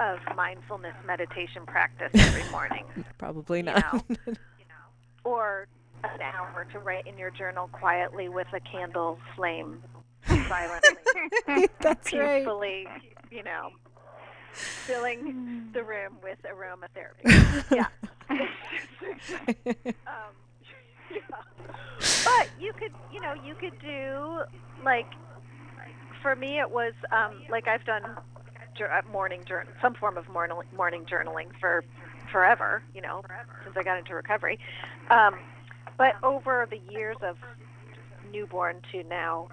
of 0.00 0.18
mindfulness 0.36 0.94
meditation 1.06 1.64
practice 1.66 2.10
every 2.14 2.48
morning, 2.50 2.84
Probably 3.18 3.58
you 3.58 3.64
not. 3.64 4.08
know. 4.26 4.34
or 5.24 5.68
an 6.02 6.20
hour 6.20 6.66
to 6.72 6.78
write 6.80 7.06
in 7.06 7.16
your 7.16 7.30
journal 7.30 7.68
quietly 7.68 8.28
with 8.28 8.46
a 8.52 8.60
candle 8.60 9.18
flame 9.36 9.82
silently, 10.26 10.90
That's 11.80 12.12
right. 12.12 12.86
you 13.30 13.42
know, 13.42 13.70
filling 14.86 15.70
the 15.72 15.82
room 15.82 16.16
with 16.22 16.38
aromatherapy. 16.44 17.64
yeah. 17.70 17.86
um, 20.06 20.32
yeah. 21.10 21.18
But 22.24 22.48
you 22.58 22.72
could, 22.72 22.92
you 23.12 23.20
know, 23.20 23.34
you 23.34 23.54
could 23.54 23.78
do 23.80 24.42
like, 24.84 25.06
for 26.22 26.34
me, 26.36 26.58
it 26.58 26.70
was 26.70 26.92
um, 27.12 27.42
like 27.50 27.68
I've 27.68 27.84
done 27.84 28.02
jour- 28.76 28.92
uh, 28.92 29.02
morning 29.10 29.42
journal, 29.44 29.72
some 29.82 29.94
form 29.94 30.16
of 30.16 30.28
morning 30.28 30.56
morning 30.76 31.04
journaling 31.04 31.48
for 31.60 31.84
forever, 32.30 32.82
you 32.94 33.00
know, 33.00 33.22
since 33.64 33.76
I 33.76 33.82
got 33.82 33.98
into 33.98 34.14
recovery. 34.14 34.58
Um, 35.10 35.36
but 35.96 36.14
over 36.22 36.66
the 36.68 36.80
years 36.92 37.16
of 37.22 37.36
newborn 38.32 38.80
to 38.92 39.04
now 39.04 39.48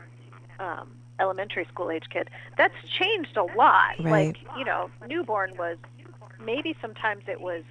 um, 0.59 0.91
elementary 1.21 1.65
school 1.65 1.91
age 1.91 2.05
kid, 2.11 2.29
that's 2.57 2.73
changed 2.99 3.37
a 3.37 3.43
lot. 3.43 3.95
Right. 3.99 4.35
Like, 4.35 4.37
you 4.57 4.65
know, 4.65 4.89
newborn 5.07 5.53
was 5.57 5.77
maybe 6.43 6.75
sometimes 6.81 7.23
it 7.27 7.39
was 7.39 7.63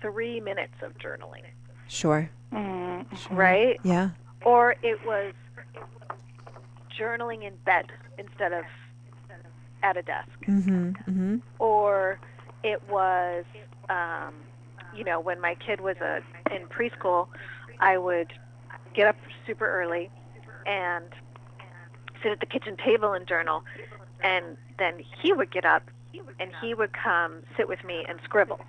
three 0.00 0.40
minutes 0.40 0.74
of 0.82 0.96
journaling, 0.98 1.42
Sure. 1.88 2.30
Mhm. 2.52 3.18
Sure. 3.18 3.36
right? 3.36 3.80
Yeah. 3.82 4.10
Or 4.44 4.76
it 4.82 5.04
was 5.04 5.32
journaling 6.98 7.42
in 7.44 7.56
bed 7.64 7.86
instead 8.18 8.52
of 8.52 8.64
at 9.82 9.96
a 9.96 10.02
desk. 10.02 10.28
Mm-hmm. 10.46 10.90
Mm-hmm. 10.90 11.36
Or 11.58 12.18
it 12.62 12.82
was, 12.88 13.44
um, 13.88 14.34
you 14.94 15.04
know, 15.04 15.18
when 15.20 15.40
my 15.40 15.54
kid 15.54 15.80
was 15.80 15.96
a, 15.98 16.20
in 16.54 16.66
preschool, 16.66 17.28
I 17.78 17.96
would 17.96 18.32
get 18.94 19.06
up 19.06 19.16
super 19.46 19.66
early 19.66 20.10
and 20.66 21.06
sit 22.22 22.32
at 22.32 22.40
the 22.40 22.46
kitchen 22.46 22.76
table 22.76 23.12
and 23.12 23.26
journal. 23.26 23.64
And 24.22 24.56
then 24.78 25.00
he 25.22 25.32
would 25.32 25.50
get 25.50 25.64
up 25.64 25.82
and 26.38 26.52
he 26.60 26.74
would 26.74 26.92
come 26.92 27.42
sit 27.56 27.68
with 27.68 27.82
me 27.84 28.04
and 28.08 28.20
scribble. 28.24 28.60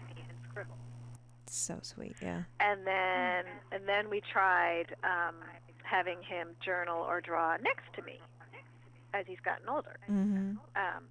So 1.47 1.79
sweet. 1.81 2.15
Yeah. 2.21 2.43
and 2.61 2.87
then 2.87 3.43
and 3.73 3.85
then 3.85 4.09
we 4.09 4.21
tried 4.21 4.95
um, 5.03 5.35
having 5.83 6.21
him 6.21 6.49
journal 6.63 7.03
or 7.03 7.19
draw 7.19 7.57
next 7.57 7.93
to 7.95 8.01
me 8.03 8.19
as 9.13 9.25
he's 9.27 9.39
gotten 9.43 9.67
older. 9.67 9.97
Mm-hmm. 10.09 10.55
Um, 10.75 11.03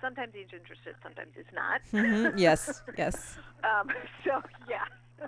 sometimes 0.00 0.32
he's 0.32 0.52
interested, 0.52 0.94
sometimes 1.02 1.32
he's 1.34 1.52
not. 1.52 1.80
Mm-hmm. 1.92 2.38
Yes. 2.38 2.82
Yes. 2.96 3.36
um, 3.64 3.88
so 4.24 4.42
yeah, 4.70 4.84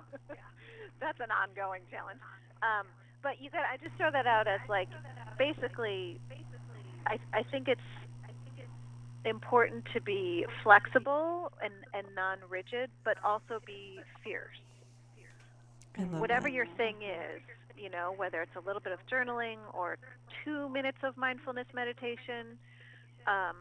that's 1.01 1.19
an 1.19 1.31
ongoing 1.31 1.81
challenge. 1.91 2.21
Um, 2.61 2.87
but 3.23 3.41
you 3.41 3.49
got 3.49 3.61
I 3.71 3.77
just 3.77 3.95
throw 3.97 4.11
that 4.11 4.27
out 4.27 4.47
as 4.47 4.59
like 4.69 4.89
basically, 5.37 6.19
I 7.05 7.17
I 7.33 7.43
think 7.43 7.67
it's 7.67 7.81
important 9.25 9.85
to 9.93 10.01
be 10.01 10.45
flexible 10.63 11.51
and, 11.61 11.73
and 11.93 12.07
non-rigid, 12.15 12.89
but 13.03 13.17
also 13.23 13.59
be 13.65 13.99
fierce. 14.23 14.57
Whatever 16.19 16.47
that. 16.47 16.53
your 16.53 16.65
thing 16.77 16.97
is, 17.01 17.41
you 17.75 17.89
know, 17.89 18.13
whether 18.17 18.41
it's 18.41 18.55
a 18.55 18.59
little 18.59 18.81
bit 18.81 18.93
of 18.93 18.99
journaling 19.11 19.57
or 19.73 19.97
two 20.43 20.69
minutes 20.69 20.99
of 21.03 21.17
mindfulness 21.17 21.65
meditation, 21.73 22.57
um, 23.25 23.55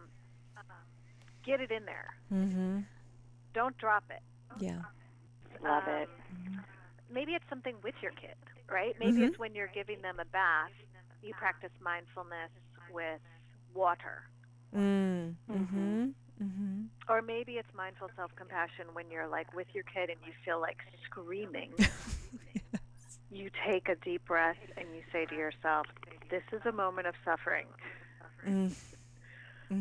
get 1.45 1.61
it 1.61 1.71
in 1.71 1.85
there. 1.87 2.15
Mm-hmm. 2.33 2.81
Don't 3.55 3.77
drop 3.79 4.05
it. 4.11 4.21
Yeah. 4.61 4.83
Love 5.63 5.85
Um, 5.87 5.95
it. 5.95 6.09
Maybe 7.17 7.35
it's 7.35 7.49
something 7.51 7.77
with 7.85 7.97
your 8.03 8.13
kid, 8.13 8.37
right? 8.71 8.97
Maybe 9.01 9.23
Mhm. 9.23 9.33
it's 9.33 9.39
when 9.39 9.55
you're 9.57 9.73
giving 9.75 10.03
them 10.03 10.21
a 10.21 10.27
bath, 10.27 10.73
you 11.23 11.35
practice 11.35 11.73
mindfulness 11.83 12.53
with 12.89 13.23
water. 13.75 14.25
Mm. 14.75 15.37
Mm-hmm. 15.51 16.11
Mm-hmm. 16.43 16.83
Or 17.09 17.23
maybe 17.23 17.55
it's 17.55 17.73
mindful 17.75 18.11
self 18.17 18.33
compassion 18.37 18.87
when 18.95 19.11
you're 19.11 19.29
like 19.29 19.53
with 19.55 19.69
your 19.75 19.85
kid 19.85 20.11
and 20.11 20.21
you 20.27 20.33
feel 20.45 20.61
like 20.61 20.79
screaming. 21.05 21.73
You 23.31 23.51
take 23.67 23.89
a 23.89 23.97
deep 23.97 24.25
breath 24.27 24.59
and 24.77 24.95
you 24.95 25.03
say 25.13 25.27
to 25.27 25.35
yourself, 25.35 25.87
This 26.31 26.43
is 26.53 26.63
a 26.67 26.73
moment 26.73 27.07
of 27.09 27.15
suffering. 27.25 27.69
Mm. 28.47 28.75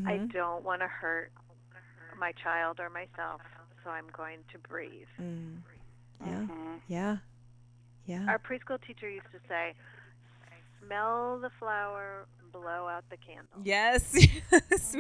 I 0.06 0.18
Mm-hmm. 0.18 0.26
don't 0.32 0.64
want 0.64 0.82
to 0.82 0.88
hurt 0.88 1.32
my 2.18 2.32
child 2.34 2.80
or 2.80 2.90
myself, 2.90 3.42
so 3.84 3.90
I'm 3.92 4.08
going 4.16 4.44
to 4.52 4.60
breathe. 4.60 5.08
Mm. 5.20 5.62
Yeah. 6.26 6.46
Mhm. 6.48 6.80
Yeah. 6.88 7.18
Yeah. 8.06 8.26
Our 8.28 8.40
preschool 8.40 8.80
teacher 8.86 9.10
used 9.10 9.32
to 9.32 9.40
say, 9.48 9.74
Smell 10.86 11.40
the 11.40 11.50
flower, 11.60 12.28
blow 12.54 12.88
out 12.88 13.04
the 13.10 13.18
candle. 13.18 13.60
Yes. 13.64 14.14
yes. 14.52 14.96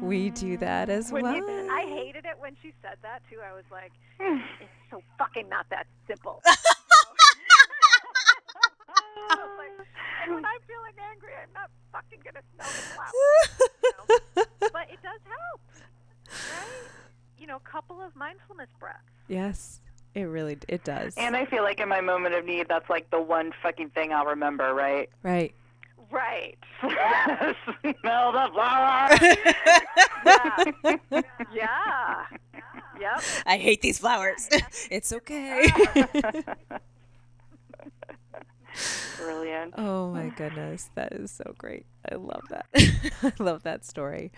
We 0.00 0.28
do 0.30 0.56
that 0.58 0.90
as 0.90 1.10
When 1.10 1.22
well. 1.22 1.34
you, 1.36 1.68
I 1.72 1.86
hated 1.86 2.26
it 2.26 2.38
when 2.38 2.54
she 2.62 2.72
said 2.82 2.98
that 3.02 3.22
too. 3.30 3.38
I 3.40 3.52
was 3.54 3.64
like, 3.72 3.92
it's 4.20 4.70
so 4.90 5.02
fucking 5.18 5.48
not 5.48 5.66
that 5.70 5.86
simple. 6.06 6.42
I 6.48 6.56
was 9.36 9.50
like, 9.58 9.72
and 10.24 10.34
when 10.34 10.44
I'm 10.44 10.60
feeling 10.66 10.92
angry, 11.10 11.30
I'm 11.42 11.52
not 11.54 11.70
fucking 11.92 12.20
gonna 12.24 12.42
smell 12.54 12.68
the 12.68 12.82
flower. 12.94 13.12
You 13.82 13.92
know? 13.96 14.04
But 14.72 14.86
it 14.92 15.00
does 15.02 15.20
help, 15.24 15.60
right? 16.28 16.90
You 17.38 17.46
know, 17.46 17.56
a 17.56 17.60
couple 17.70 18.00
of 18.02 18.14
mindfulness 18.14 18.68
breaths. 18.78 18.98
yes. 19.28 19.80
It 20.14 20.24
really 20.24 20.58
it 20.68 20.84
does. 20.84 21.14
And 21.16 21.36
I 21.36 21.46
feel 21.46 21.62
like 21.62 21.80
in 21.80 21.88
my 21.88 22.00
moment 22.00 22.34
of 22.34 22.44
need, 22.44 22.68
that's 22.68 22.90
like 22.90 23.08
the 23.10 23.20
one 23.20 23.52
fucking 23.62 23.90
thing 23.90 24.12
I'll 24.12 24.26
remember, 24.26 24.74
right? 24.74 25.08
right. 25.22 25.54
Right. 26.10 26.58
Smell 26.80 28.32
the 28.32 28.50
flower. 28.52 29.10
Yeah. 31.52 31.52
Yeah. 31.52 32.26
Yep. 33.00 33.22
I 33.46 33.56
hate 33.56 33.80
these 33.80 33.98
flowers. 33.98 34.48
it's 34.90 35.12
okay. 35.12 35.66
Brilliant. 39.16 39.74
oh 39.76 40.12
my 40.12 40.28
goodness, 40.28 40.90
that 40.94 41.12
is 41.12 41.30
so 41.30 41.54
great. 41.58 41.86
I 42.10 42.16
love 42.16 42.42
that. 42.50 42.66
I 43.22 43.32
love 43.38 43.62
that 43.64 43.84
story. 43.84 44.32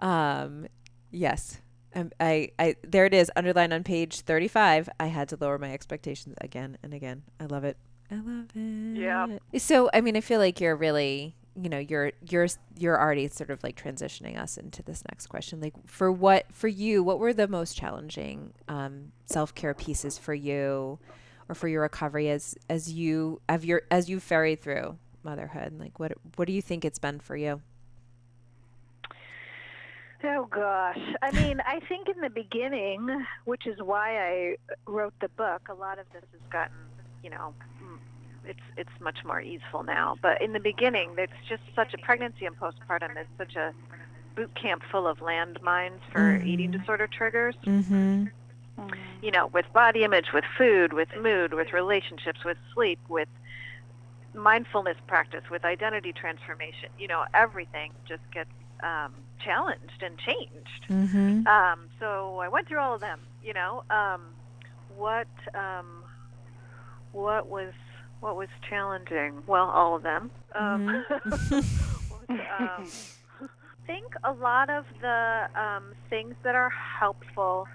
Um, 0.00 0.66
yes. 1.10 1.60
Um, 1.94 2.10
I, 2.20 2.50
I, 2.58 2.76
there 2.82 3.06
it 3.06 3.14
is, 3.14 3.30
underlined 3.36 3.72
on 3.72 3.84
page 3.84 4.20
35. 4.20 4.88
I 4.98 5.06
had 5.06 5.28
to 5.30 5.36
lower 5.40 5.58
my 5.58 5.72
expectations 5.72 6.34
again 6.40 6.78
and 6.82 6.94
again. 6.94 7.22
I 7.38 7.46
love 7.46 7.64
it. 7.64 7.76
I 8.10 8.16
love 8.16 8.46
it. 8.54 8.98
Yeah. 8.98 9.38
So, 9.58 9.90
I 9.92 10.00
mean, 10.00 10.16
I 10.16 10.20
feel 10.20 10.38
like 10.38 10.60
you're 10.60 10.76
really, 10.76 11.34
you 11.54 11.68
know, 11.68 11.78
you're, 11.78 12.12
you're, 12.28 12.48
you're 12.78 13.00
already 13.00 13.28
sort 13.28 13.50
of 13.50 13.62
like 13.62 13.76
transitioning 13.82 14.38
us 14.38 14.56
into 14.56 14.82
this 14.82 15.02
next 15.10 15.26
question. 15.26 15.60
Like, 15.60 15.74
for 15.86 16.10
what, 16.10 16.46
for 16.52 16.68
you, 16.68 17.02
what 17.02 17.18
were 17.18 17.32
the 17.32 17.48
most 17.48 17.76
challenging 17.76 18.52
um, 18.68 19.12
self 19.26 19.54
care 19.54 19.74
pieces 19.74 20.18
for 20.18 20.34
you, 20.34 20.98
or 21.48 21.54
for 21.54 21.68
your 21.68 21.82
recovery 21.82 22.30
as 22.30 22.56
as 22.70 22.92
you 22.92 23.40
have 23.48 23.64
your 23.64 23.82
as 23.90 24.08
you 24.08 24.20
ferried 24.20 24.60
through 24.62 24.96
motherhood? 25.22 25.78
Like, 25.78 25.98
what 25.98 26.12
what 26.36 26.46
do 26.46 26.52
you 26.52 26.62
think 26.62 26.84
it's 26.84 26.98
been 26.98 27.20
for 27.20 27.36
you? 27.36 27.60
Oh 30.24 30.46
gosh. 30.50 30.98
I 31.20 31.30
mean, 31.32 31.60
I 31.66 31.80
think 31.88 32.08
in 32.08 32.20
the 32.20 32.30
beginning, 32.30 33.24
which 33.44 33.66
is 33.66 33.78
why 33.82 34.18
I 34.18 34.56
wrote 34.86 35.14
the 35.20 35.28
book, 35.30 35.62
a 35.68 35.74
lot 35.74 35.98
of 35.98 36.06
this 36.12 36.22
has 36.32 36.40
gotten, 36.50 36.76
you 37.24 37.30
know, 37.30 37.54
it's 38.44 38.60
it's 38.76 39.00
much 39.00 39.18
more 39.24 39.40
easeful 39.40 39.82
now. 39.82 40.16
But 40.20 40.42
in 40.42 40.52
the 40.52 40.60
beginning, 40.60 41.10
it's 41.18 41.32
just 41.48 41.62
such 41.74 41.94
a 41.94 41.98
pregnancy 41.98 42.44
and 42.46 42.56
postpartum 42.56 43.20
is 43.20 43.26
such 43.38 43.56
a 43.56 43.72
boot 44.34 44.54
camp 44.54 44.82
full 44.90 45.06
of 45.06 45.18
landmines 45.18 46.00
for 46.10 46.36
eating 46.36 46.70
Mhm. 46.72 46.80
disorder 46.80 47.06
triggers. 47.06 47.54
Mm-hmm. 47.64 48.26
You 49.22 49.30
know, 49.30 49.46
with 49.48 49.70
body 49.72 50.02
image, 50.02 50.32
with 50.32 50.44
food, 50.58 50.92
with 50.92 51.08
mood, 51.16 51.54
with 51.54 51.72
relationships, 51.72 52.42
with 52.44 52.56
sleep, 52.74 52.98
with 53.08 53.28
mindfulness 54.34 54.96
practice, 55.06 55.44
with 55.50 55.64
identity 55.64 56.12
transformation. 56.12 56.88
You 56.98 57.06
know, 57.08 57.24
everything 57.34 57.92
just 58.08 58.22
gets 58.32 58.50
um, 58.82 59.12
challenged 59.44 60.02
and 60.02 60.18
changed. 60.18 60.86
Mm-hmm. 60.88 61.46
Um, 61.46 61.88
so 61.98 62.38
I 62.38 62.48
went 62.48 62.68
through 62.68 62.78
all 62.80 62.94
of 62.94 63.00
them. 63.00 63.20
You 63.42 63.54
know, 63.54 63.84
um, 63.90 64.22
what 64.96 65.28
um, 65.54 66.04
what 67.12 67.48
was 67.48 67.72
what 68.20 68.36
was 68.36 68.48
challenging? 68.68 69.42
Well, 69.46 69.68
all 69.68 69.96
of 69.96 70.02
them. 70.02 70.30
Um, 70.54 71.04
um, 71.24 71.64
I 72.28 73.86
think 73.86 74.14
a 74.22 74.32
lot 74.32 74.70
of 74.70 74.84
the 75.00 75.48
um, 75.56 75.94
things 76.08 76.34
that 76.44 76.54
are 76.54 76.70
helpful 76.70 77.66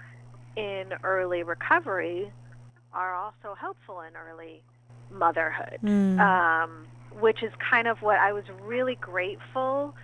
in 0.56 0.94
early 1.04 1.42
recovery 1.42 2.32
are 2.92 3.14
also 3.14 3.54
helpful 3.60 4.00
in 4.00 4.14
early 4.16 4.62
motherhood 5.10 5.78
Mm. 5.82 6.18
um, 6.18 6.86
which 7.20 7.42
is 7.42 7.52
kind 7.70 7.86
of 7.88 8.02
what 8.02 8.18
I 8.18 8.32
was 8.32 8.44
really 8.62 8.94
grateful 8.96 9.94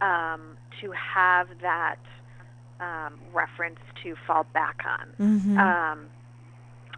um, 0.00 0.56
to 0.80 0.92
have 0.92 1.48
that 1.62 1.98
um, 2.80 3.18
reference 3.32 3.80
to 4.02 4.14
fall 4.26 4.44
back 4.54 4.84
on. 4.88 5.08
mm-hmm. 5.18 5.58
Um, 5.58 6.06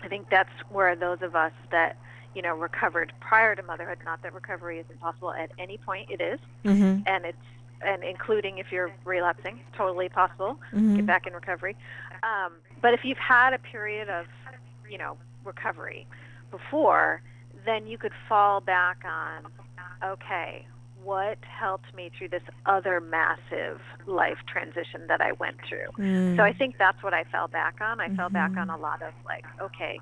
I 0.03 0.09
think 0.09 0.31
that's 0.31 0.51
where 0.71 0.97
those 0.97 1.19
of 1.21 1.37
us 1.37 1.53
that 1.71 1.97
you 2.35 2.43
know 2.43 2.57
recovered 2.57 3.13
prior 3.21 3.55
to 3.55 3.63
motherhood, 3.63 3.99
not 4.05 4.23
that 4.23 4.33
recovery 4.35 4.79
isn't 4.79 5.01
possible 5.01 5.33
at 5.33 5.51
any 5.59 5.79
point, 5.79 6.11
it 6.11 6.21
is, 6.21 6.39
mm-hmm. 6.65 7.03
and 7.07 7.25
it's 7.25 7.37
and 7.83 8.05
including 8.05 8.59
if 8.59 8.71
you're 8.71 8.93
relapsing, 9.05 9.61
totally 9.77 10.09
possible 10.09 10.59
Mm-hmm. 10.73 10.97
get 10.97 11.07
back 11.07 11.27
in 11.27 11.33
recovery. 11.33 11.77
Um, 12.23 12.53
but 12.83 12.95
if 12.95 13.05
you've 13.05 13.19
had 13.19 13.55
a 13.55 13.59
period 13.59 14.09
of, 14.09 14.27
you 14.91 14.99
know, 14.99 15.17
recovery 15.45 16.07
before, 16.51 17.23
then 17.65 17.87
you 17.87 17.99
could 17.99 18.13
fall 18.29 18.61
back 18.61 19.03
on, 19.05 19.51
okay, 20.05 20.67
what 21.05 21.39
helped 21.43 21.95
me 21.95 22.11
through 22.17 22.29
this 22.29 22.43
other 22.67 23.01
massive 23.01 23.81
life 24.07 24.39
transition 24.47 25.07
that 25.09 25.21
I 25.21 25.33
went 25.33 25.57
through? 25.69 25.89
Mm. 25.99 26.37
So 26.37 26.43
I 26.43 26.53
think 26.53 26.77
that's 26.79 27.03
what 27.03 27.15
I 27.15 27.25
fell 27.25 27.49
back 27.49 27.77
on. 27.81 28.01
I 28.01 28.09
fell 28.17 28.29
back 28.31 28.53
Mhm. 28.53 28.63
on 28.63 28.71
a 28.71 28.77
lot 28.77 29.03
of 29.03 29.13
like, 29.25 29.45
okay, 29.61 29.99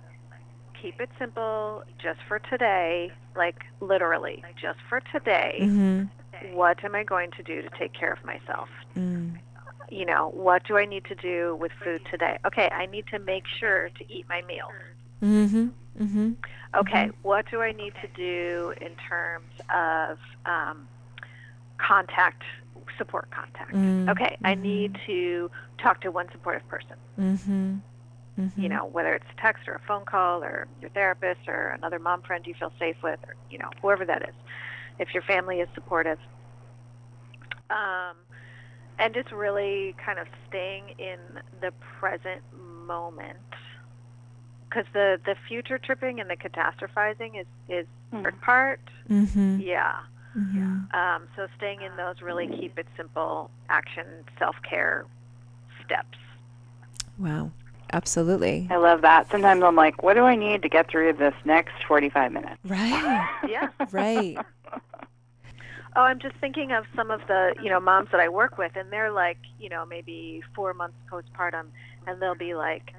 keep 0.81 1.01
it 1.01 1.11
simple, 1.19 1.83
just 1.99 2.21
for 2.29 2.39
today, 2.39 3.13
like 3.37 3.65
literally, 3.81 4.43
just 4.61 4.79
for 4.89 5.01
today. 5.13 5.59
Mm-hmm. 5.63 6.55
What 6.55 6.85
am 6.85 6.95
I 6.95 7.03
going 7.03 7.33
to 7.33 7.43
do 7.43 7.63
to 7.63 7.69
take 7.71 7.93
care 7.93 8.13
of 8.13 8.25
myself? 8.25 8.69
Mm. 8.97 9.39
you 9.91 10.05
know, 10.05 10.29
what 10.35 10.65
do 10.65 10.77
I 10.77 10.85
need 10.85 11.03
to 11.07 11.15
do 11.15 11.57
with 11.57 11.73
food 11.83 12.03
today? 12.11 12.37
Okay, 12.45 12.69
I 12.71 12.85
need 12.85 13.07
to 13.07 13.19
make 13.19 13.45
sure 13.47 13.89
to 13.99 14.13
eat 14.13 14.27
my 14.29 14.43
meal. 14.43 14.69
Mm-hmm. 15.23 15.69
Mm-hmm. 15.99 16.33
Okay, 16.77 17.11
what 17.23 17.51
do 17.51 17.61
I 17.63 17.73
need 17.73 17.95
to 18.03 18.09
do 18.15 18.73
in 18.81 18.95
terms 19.09 19.51
of 19.75 20.19
um, 20.47 20.87
contact, 21.79 22.43
support 22.97 23.31
contact? 23.31 23.73
Mm. 23.73 24.11
Okay, 24.11 24.37
I 24.45 24.55
need 24.55 24.99
to 25.07 25.51
talk 25.83 26.01
to 26.03 26.11
one 26.11 26.29
supportive 26.31 26.67
person. 26.69 26.97
Mm-hmm. 27.19 27.77
Mm-hmm. 28.39 28.63
You 28.63 28.69
know, 28.69 28.87
whether 28.87 29.15
it's 29.15 29.27
a 29.37 29.41
text 29.41 29.67
or 29.67 29.75
a 29.75 29.81
phone 29.89 30.05
call 30.05 30.45
or 30.45 30.69
your 30.81 30.91
therapist 30.91 31.41
or 31.49 31.71
another 31.71 31.99
mom 31.99 32.23
friend 32.23 32.47
you 32.47 32.55
feel 32.55 32.73
safe 32.79 32.97
with, 33.03 33.19
or 33.27 33.35
you 33.51 33.59
know, 33.59 33.71
whoever 33.83 34.05
that 34.05 34.23
is. 34.23 34.35
If 34.99 35.15
your 35.15 35.23
family 35.23 35.61
is 35.61 35.69
supportive. 35.75 36.19
Um, 37.71 38.17
and 38.99 39.15
just 39.15 39.31
really 39.31 39.95
kind 40.05 40.19
of 40.19 40.27
staying 40.49 40.95
in 40.99 41.19
the 41.61 41.73
present 41.99 42.43
moment 42.87 43.39
because 44.69 44.85
the 44.93 45.21
the 45.25 45.35
future 45.49 45.79
tripping 45.79 46.21
and 46.21 46.29
the 46.31 46.37
catastrophizing 46.37 47.41
is 47.41 47.47
is 47.69 47.87
third 48.13 48.41
part 48.41 48.81
Mm-hmm. 49.09 49.61
yeah 49.61 50.01
Mm-hmm. 50.37 50.95
um, 50.97 51.23
so 51.35 51.49
staying 51.57 51.81
in 51.83 51.97
those 51.97 52.21
really 52.23 52.47
keep 52.47 52.79
it 52.79 52.87
simple 52.97 53.51
action 53.69 54.07
self-care 54.39 55.07
steps 55.85 56.19
Wow. 57.19 57.51
Absolutely. 57.93 58.69
I 58.71 58.77
love 58.77 59.01
that. 59.01 59.31
Sometimes 59.31 59.63
I'm 59.65 59.75
like, 59.75 60.03
what 60.03 60.15
do 60.15 60.23
I 60.25 60.37
need 60.37 60.61
to 60.63 60.69
get 60.69 60.89
through 60.91 61.15
this 61.15 61.35
next 61.47 61.73
45 61.89 62.31
minutes? 62.33 62.57
Right. 62.65 63.29
yeah 63.49 63.69
right. 63.91 64.37
oh 65.97 66.03
i'm 66.03 66.19
just 66.21 66.37
thinking 66.37 66.71
of 66.73 66.85
some 66.95 67.11
of 67.11 67.21
the 67.27 67.55
you 67.63 67.71
know 67.71 67.81
moms 67.81 68.09
that 68.13 68.21
i 68.21 68.29
work 68.29 68.59
with 68.59 68.73
and 68.77 68.93
they're 68.93 69.11
like 69.11 69.39
you 69.59 69.69
know 69.69 69.85
maybe 69.87 70.43
four 70.55 70.75
months 70.75 70.97
postpartum 71.11 71.67
and 72.07 72.21
they'll 72.21 72.35
be 72.35 72.55
like 72.55 72.93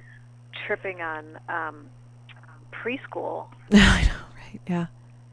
tripping 0.66 1.02
on 1.02 1.40
um, 1.48 1.86
preschool 2.72 3.48
I 3.74 4.04
know. 4.04 4.14
Right. 4.36 4.62
Yeah. 4.68 4.86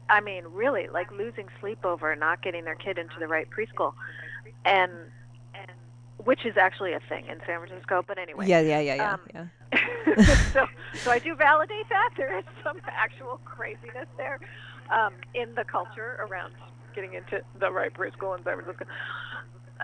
I 0.09 0.21
mean, 0.21 0.45
really, 0.53 0.87
like 0.87 1.11
losing 1.11 1.47
sleep 1.59 1.85
over 1.85 2.15
not 2.15 2.41
getting 2.41 2.63
their 2.63 2.75
kid 2.75 2.97
into 2.97 3.19
the 3.19 3.27
right 3.27 3.47
preschool, 3.49 3.93
and 4.65 4.91
and 5.53 5.71
which 6.23 6.45
is 6.45 6.55
actually 6.57 6.93
a 6.93 6.99
thing 7.09 7.25
in 7.27 7.39
San 7.45 7.59
Francisco. 7.59 8.03
But 8.07 8.17
anyway, 8.17 8.47
Yeah. 8.47 8.61
Yeah. 8.61 8.79
Yeah. 8.79 8.95
Yeah. 8.95 9.13
um, 9.13 9.19
yeah. 9.33 10.45
so 10.53 10.67
so 10.93 11.11
I 11.11 11.19
do 11.19 11.35
validate 11.35 11.89
that 11.89 12.11
there 12.15 12.37
is 12.37 12.45
some 12.63 12.79
actual 12.87 13.39
craziness 13.43 14.07
there 14.17 14.39
um, 14.89 15.13
in 15.33 15.53
the 15.55 15.63
culture 15.65 16.17
around 16.29 16.53
getting 16.95 17.13
into 17.13 17.41
the 17.59 17.71
right 17.71 17.93
preschool 17.93 18.37
in 18.37 18.43
San 18.43 18.61
Francisco. 18.61 18.85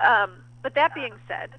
Um, 0.04 0.32
but 0.62 0.74
that 0.76 0.96
being 0.96 1.14
said, 1.28 1.50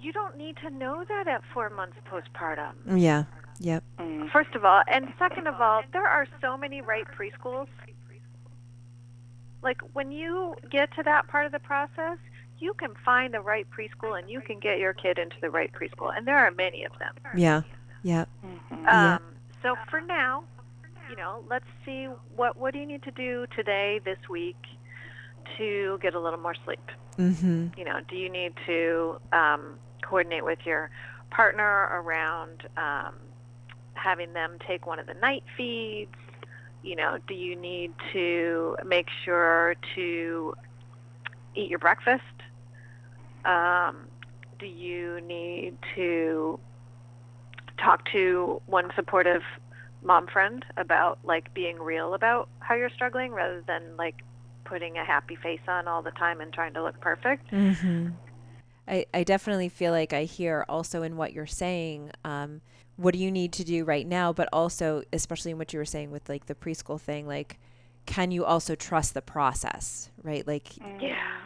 you 0.00 0.12
don't 0.12 0.36
need 0.36 0.56
to 0.58 0.70
know 0.70 1.04
that 1.08 1.28
at 1.28 1.42
four 1.52 1.70
months 1.70 1.96
postpartum. 2.10 2.72
Yeah. 2.96 3.24
Yep. 3.60 3.84
Mm. 3.98 4.30
First 4.30 4.54
of 4.54 4.64
all, 4.64 4.82
and 4.90 5.12
second 5.18 5.46
of 5.46 5.60
all, 5.60 5.82
there 5.92 6.06
are 6.06 6.26
so 6.40 6.56
many 6.56 6.80
right 6.80 7.04
preschools. 7.06 7.68
Like 9.62 9.80
when 9.92 10.10
you 10.10 10.56
get 10.70 10.94
to 10.96 11.02
that 11.02 11.28
part 11.28 11.44
of 11.44 11.52
the 11.52 11.58
process, 11.58 12.16
you 12.58 12.72
can 12.74 12.94
find 13.04 13.34
the 13.34 13.40
right 13.40 13.66
preschool 13.70 14.18
and 14.18 14.30
you 14.30 14.40
can 14.40 14.58
get 14.58 14.78
your 14.78 14.94
kid 14.94 15.18
into 15.18 15.36
the 15.40 15.50
right 15.50 15.70
preschool, 15.72 16.16
and 16.16 16.26
there 16.26 16.38
are 16.38 16.50
many 16.50 16.84
of 16.84 16.92
them. 16.98 17.14
Yeah. 17.36 17.62
Yep. 18.02 18.28
Mhm. 18.44 18.82
Yeah. 18.82 19.14
Um, 19.16 19.22
so 19.62 19.76
for 19.90 20.00
now, 20.00 20.44
you 21.10 21.16
know, 21.16 21.44
let's 21.48 21.66
see 21.84 22.06
what 22.36 22.56
what 22.56 22.72
do 22.72 22.80
you 22.80 22.86
need 22.86 23.02
to 23.02 23.10
do 23.10 23.46
today, 23.54 24.00
this 24.04 24.18
week, 24.30 24.56
to 25.58 25.98
get 26.00 26.14
a 26.14 26.20
little 26.20 26.38
more 26.38 26.54
sleep. 26.64 26.80
Mm-hmm. 27.18 27.68
You 27.76 27.84
know, 27.84 28.00
do 28.08 28.16
you 28.16 28.30
need 28.30 28.54
to 28.66 29.20
um, 29.32 29.78
coordinate 30.10 30.44
with 30.44 30.58
your 30.64 30.90
partner 31.30 31.88
around 31.92 32.66
um, 32.76 33.14
having 33.94 34.32
them 34.32 34.58
take 34.66 34.86
one 34.86 34.98
of 34.98 35.06
the 35.06 35.14
night 35.14 35.44
feeds? 35.56 36.10
You 36.82 36.96
know, 36.96 37.18
do 37.28 37.34
you 37.34 37.54
need 37.54 37.92
to 38.12 38.76
make 38.84 39.06
sure 39.24 39.76
to 39.94 40.54
eat 41.54 41.70
your 41.70 41.78
breakfast? 41.78 42.22
Um, 43.44 44.08
do 44.58 44.66
you 44.66 45.20
need 45.20 45.78
to 45.94 46.58
talk 47.78 48.04
to 48.12 48.60
one 48.66 48.90
supportive 48.96 49.42
mom 50.02 50.26
friend 50.26 50.64
about 50.76 51.18
like 51.22 51.52
being 51.54 51.78
real 51.78 52.14
about 52.14 52.48
how 52.60 52.74
you're 52.74 52.90
struggling 52.90 53.32
rather 53.32 53.62
than 53.66 53.82
like 53.96 54.16
putting 54.64 54.96
a 54.98 55.04
happy 55.04 55.36
face 55.36 55.60
on 55.68 55.86
all 55.88 56.02
the 56.02 56.10
time 56.12 56.40
and 56.40 56.52
trying 56.52 56.74
to 56.74 56.82
look 56.82 56.98
perfect? 57.00 57.50
Mm-hmm. 57.50 58.08
I, 58.90 59.06
I 59.14 59.22
definitely 59.24 59.68
feel 59.68 59.92
like 59.92 60.12
I 60.12 60.24
hear 60.24 60.64
also 60.68 61.02
in 61.02 61.16
what 61.16 61.32
you're 61.32 61.46
saying, 61.46 62.10
um, 62.24 62.60
what 62.96 63.14
do 63.14 63.20
you 63.20 63.30
need 63.30 63.52
to 63.54 63.64
do 63.64 63.84
right 63.84 64.06
now? 64.06 64.32
But 64.32 64.48
also, 64.52 65.02
especially 65.12 65.52
in 65.52 65.58
what 65.58 65.72
you 65.72 65.78
were 65.78 65.84
saying 65.84 66.10
with 66.10 66.28
like 66.28 66.46
the 66.46 66.54
preschool 66.54 67.00
thing, 67.00 67.26
like, 67.26 67.58
can 68.04 68.30
you 68.32 68.44
also 68.44 68.74
trust 68.74 69.14
the 69.14 69.22
process, 69.22 70.10
right? 70.22 70.46
Like, 70.46 70.76
Yeah. 71.00 71.38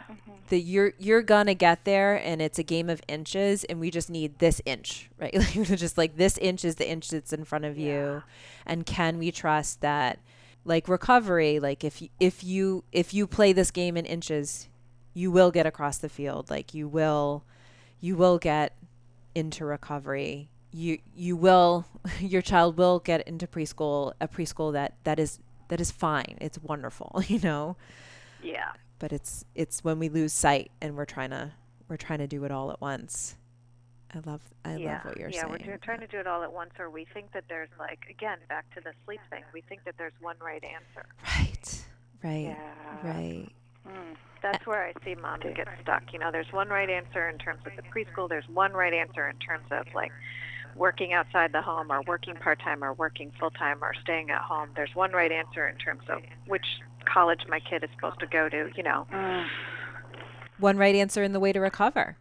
the 0.49 0.59
you're 0.59 0.93
you're 0.97 1.21
gonna 1.21 1.53
get 1.53 1.85
there, 1.85 2.15
and 2.15 2.41
it's 2.41 2.57
a 2.59 2.63
game 2.63 2.89
of 2.89 3.01
inches, 3.07 3.63
and 3.65 3.79
we 3.79 3.91
just 3.91 4.09
need 4.09 4.39
this 4.39 4.61
inch, 4.65 5.09
right? 5.19 5.33
Like, 5.35 5.53
just 5.77 5.97
like 5.97 6.17
this 6.17 6.37
inch 6.39 6.65
is 6.65 6.75
the 6.75 6.89
inch 6.89 7.09
that's 7.09 7.31
in 7.31 7.43
front 7.45 7.65
of 7.65 7.77
you, 7.77 8.23
and 8.65 8.85
can 8.85 9.17
we 9.17 9.31
trust 9.31 9.81
that? 9.81 10.19
Like 10.67 10.87
recovery, 10.87 11.59
like 11.59 11.83
if 11.83 12.01
you, 12.01 12.09
if 12.19 12.43
you 12.43 12.83
if 12.91 13.13
you 13.13 13.27
play 13.27 13.53
this 13.53 13.69
game 13.69 13.95
in 13.97 14.05
inches, 14.05 14.67
you 15.15 15.31
will 15.31 15.49
get 15.49 15.65
across 15.65 15.97
the 15.97 16.09
field 16.09 16.49
like 16.51 16.73
you 16.75 16.87
will 16.87 17.43
you 17.99 18.15
will 18.15 18.37
get 18.37 18.75
into 19.33 19.65
recovery 19.65 20.49
you 20.71 20.99
you 21.15 21.35
will 21.35 21.85
your 22.19 22.41
child 22.43 22.77
will 22.77 22.99
get 22.99 23.27
into 23.27 23.47
preschool 23.47 24.13
a 24.21 24.27
preschool 24.27 24.71
that 24.73 24.93
that 25.05 25.17
is 25.19 25.39
that 25.69 25.81
is 25.81 25.89
fine 25.89 26.37
it's 26.41 26.59
wonderful 26.59 27.23
you 27.27 27.39
know 27.39 27.75
Yeah. 28.43 28.73
but 28.99 29.11
it's 29.11 29.43
it's 29.55 29.83
when 29.83 29.97
we 29.97 30.09
lose 30.09 30.33
sight 30.33 30.69
and 30.81 30.95
we're 30.95 31.05
trying 31.05 31.31
to 31.31 31.53
we're 31.87 31.97
trying 31.97 32.19
to 32.19 32.27
do 32.27 32.43
it 32.43 32.51
all 32.51 32.69
at 32.71 32.81
once 32.81 33.35
i 34.13 34.19
love 34.29 34.41
i 34.65 34.75
yeah. 34.75 34.93
love 34.95 35.05
what 35.05 35.17
you're 35.17 35.31
saying. 35.31 35.43
yeah, 35.61 35.67
we're 35.67 35.77
trying 35.77 35.99
to 36.01 36.07
do 36.07 36.17
it 36.19 36.27
all 36.27 36.43
at 36.43 36.51
once, 36.53 36.71
or 36.79 36.89
we 36.89 37.05
think 37.13 37.31
that 37.33 37.43
there's 37.49 37.69
like 37.79 38.05
again 38.09 38.37
back 38.49 38.65
to 38.75 38.81
the 38.81 38.91
sleep 39.05 39.19
thing. 39.29 39.43
We 39.53 39.61
think 39.61 39.83
that 39.85 39.95
there's 39.97 40.13
one 40.21 40.35
right 40.39 40.63
answer. 40.63 41.05
right 41.23 41.85
right 42.23 42.55
Yeah. 42.57 43.07
right 43.11 43.49
Mm. 43.87 44.15
That's 44.41 44.65
where 44.67 44.85
I 44.85 44.93
see 45.03 45.15
moms 45.15 45.43
get 45.55 45.67
stuck. 45.81 46.03
You 46.13 46.19
know, 46.19 46.31
there's 46.31 46.51
one 46.51 46.69
right 46.69 46.89
answer 46.89 47.27
in 47.29 47.37
terms 47.37 47.61
of 47.65 47.71
the 47.75 47.81
preschool. 47.81 48.29
There's 48.29 48.47
one 48.47 48.73
right 48.73 48.93
answer 48.93 49.27
in 49.27 49.37
terms 49.37 49.65
of 49.71 49.87
like 49.95 50.11
working 50.75 51.13
outside 51.13 51.51
the 51.51 51.61
home 51.61 51.91
or 51.91 52.01
working 52.03 52.35
part 52.35 52.59
time 52.59 52.83
or 52.83 52.93
working 52.93 53.31
full 53.39 53.49
time 53.51 53.79
or 53.81 53.93
staying 54.03 54.29
at 54.29 54.41
home. 54.41 54.69
There's 54.75 54.93
one 54.93 55.11
right 55.13 55.31
answer 55.31 55.67
in 55.67 55.77
terms 55.77 56.03
of 56.09 56.21
which 56.47 56.65
college 57.05 57.41
my 57.47 57.59
kid 57.59 57.83
is 57.83 57.89
supposed 57.95 58.19
to 58.19 58.27
go 58.27 58.49
to. 58.49 58.69
You 58.75 58.83
know. 58.83 59.07
Mm. 59.11 59.47
One 60.59 60.77
right 60.77 60.95
answer 60.95 61.23
in 61.23 61.33
the 61.33 61.39
way 61.39 61.51
to 61.51 61.59
recover. 61.59 62.17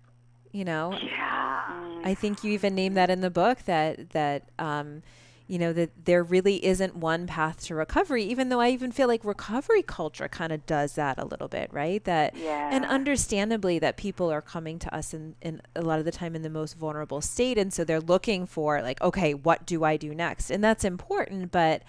You 0.53 0.65
know, 0.65 0.97
Yeah. 1.03 2.01
I 2.05 2.15
think 2.15 2.45
you 2.45 2.53
even 2.53 2.75
name 2.77 2.95
that 2.95 3.11
in 3.11 3.23
the 3.23 3.31
book 3.31 3.65
that 3.65 4.11
that 4.11 4.45
um, 4.59 5.03
you 5.47 5.59
know 5.59 5.75
that 5.75 6.07
there 6.07 6.23
really 6.23 6.65
isn't 6.65 6.97
one 6.97 7.27
path 7.27 7.63
to 7.67 7.75
recovery. 7.75 8.25
Even 8.25 8.49
though 8.49 8.61
I 8.61 8.71
even 8.71 8.91
feel 8.93 9.09
like 9.09 9.25
recovery 9.25 9.83
culture 9.83 10.27
kind 10.29 10.53
of 10.53 10.65
does 10.65 10.95
that 10.95 11.19
a 11.19 11.25
little 11.27 11.49
bit, 11.49 11.71
right? 11.73 12.03
That 12.05 12.35
Yeah. 12.35 12.69
and 12.71 12.85
understandably 12.87 13.79
that 13.79 13.97
people 13.99 14.31
are 14.31 14.41
coming 14.41 14.79
to 14.79 14.95
us 14.95 15.13
in, 15.13 15.35
in 15.43 15.61
a 15.77 15.83
lot 15.83 15.99
of 15.99 16.07
the 16.07 16.13
time 16.13 16.35
in 16.35 16.43
the 16.43 16.49
most 16.51 16.79
vulnerable 16.79 17.21
state, 17.21 17.59
and 17.59 17.73
so 17.75 17.85
they're 17.85 18.01
looking 18.01 18.47
for 18.47 18.81
like, 18.81 19.01
okay, 19.03 19.35
what 19.35 19.67
do 19.67 19.85
I 19.85 19.97
do 19.99 20.15
next? 20.15 20.51
And 20.51 20.65
that's 20.65 20.85
important, 20.85 21.53
but 21.53 21.83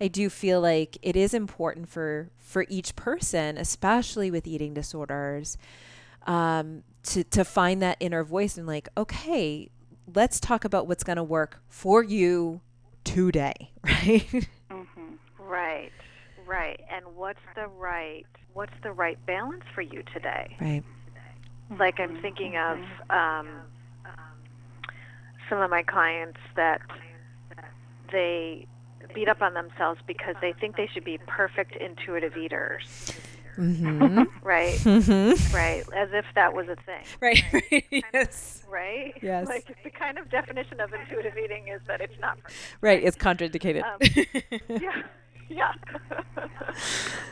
I 0.00 0.08
do 0.08 0.28
feel 0.28 0.60
like 0.60 0.98
it 1.02 1.16
is 1.16 1.32
important 1.34 1.88
for 1.88 2.28
for 2.38 2.66
each 2.68 2.94
person, 2.94 3.56
especially 3.56 4.30
with 4.30 4.46
eating 4.46 4.74
disorders, 4.74 5.56
um, 6.26 6.82
to 7.04 7.24
to 7.24 7.44
find 7.44 7.80
that 7.82 7.96
inner 8.00 8.22
voice 8.22 8.58
and 8.58 8.66
like, 8.66 8.88
okay, 8.96 9.70
let's 10.14 10.38
talk 10.40 10.64
about 10.64 10.86
what's 10.86 11.04
going 11.04 11.16
to 11.16 11.24
work 11.24 11.60
for 11.68 12.02
you 12.02 12.60
today, 13.08 13.70
right? 13.84 14.48
Mhm. 14.70 15.18
Right. 15.38 15.92
Right. 16.46 16.80
And 16.90 17.04
what's 17.16 17.40
the 17.54 17.66
right 17.66 18.26
what's 18.54 18.72
the 18.82 18.92
right 18.92 19.18
balance 19.26 19.64
for 19.74 19.82
you 19.82 20.02
today? 20.12 20.56
right. 20.60 20.82
like 21.78 22.00
I'm 22.00 22.20
thinking 22.20 22.56
of 22.56 22.78
um, 23.10 23.48
some 25.48 25.60
of 25.60 25.70
my 25.70 25.82
clients 25.82 26.38
that 26.56 26.80
they 28.10 28.66
beat 29.14 29.28
up 29.28 29.42
on 29.42 29.54
themselves 29.54 30.00
because 30.06 30.34
they 30.40 30.52
think 30.54 30.76
they 30.76 30.88
should 30.92 31.04
be 31.04 31.18
perfect 31.26 31.76
intuitive 31.76 32.36
eaters, 32.36 32.84
Mm-hmm. 33.58 34.22
right? 34.46 34.74
mm-hmm. 34.74 35.54
right, 35.54 35.84
as 35.94 36.10
if 36.12 36.24
that 36.34 36.54
was 36.54 36.68
a 36.68 36.76
thing, 36.76 37.04
Right. 37.20 37.42
right. 37.52 37.84
yes. 38.14 38.62
right? 38.70 39.14
Yes. 39.20 39.48
Like 39.48 39.66
the 39.82 39.90
kind 39.90 40.16
of 40.18 40.30
definition 40.30 40.80
of 40.80 40.92
intuitive 40.92 41.36
eating 41.36 41.68
is 41.68 41.80
that 41.86 42.00
it's 42.00 42.18
not. 42.20 42.38
Right. 42.80 43.02
It's 43.02 43.16
contraindicated. 43.16 43.82
Um, 43.82 43.98
yeah, 44.80 45.02
yeah. 45.48 45.72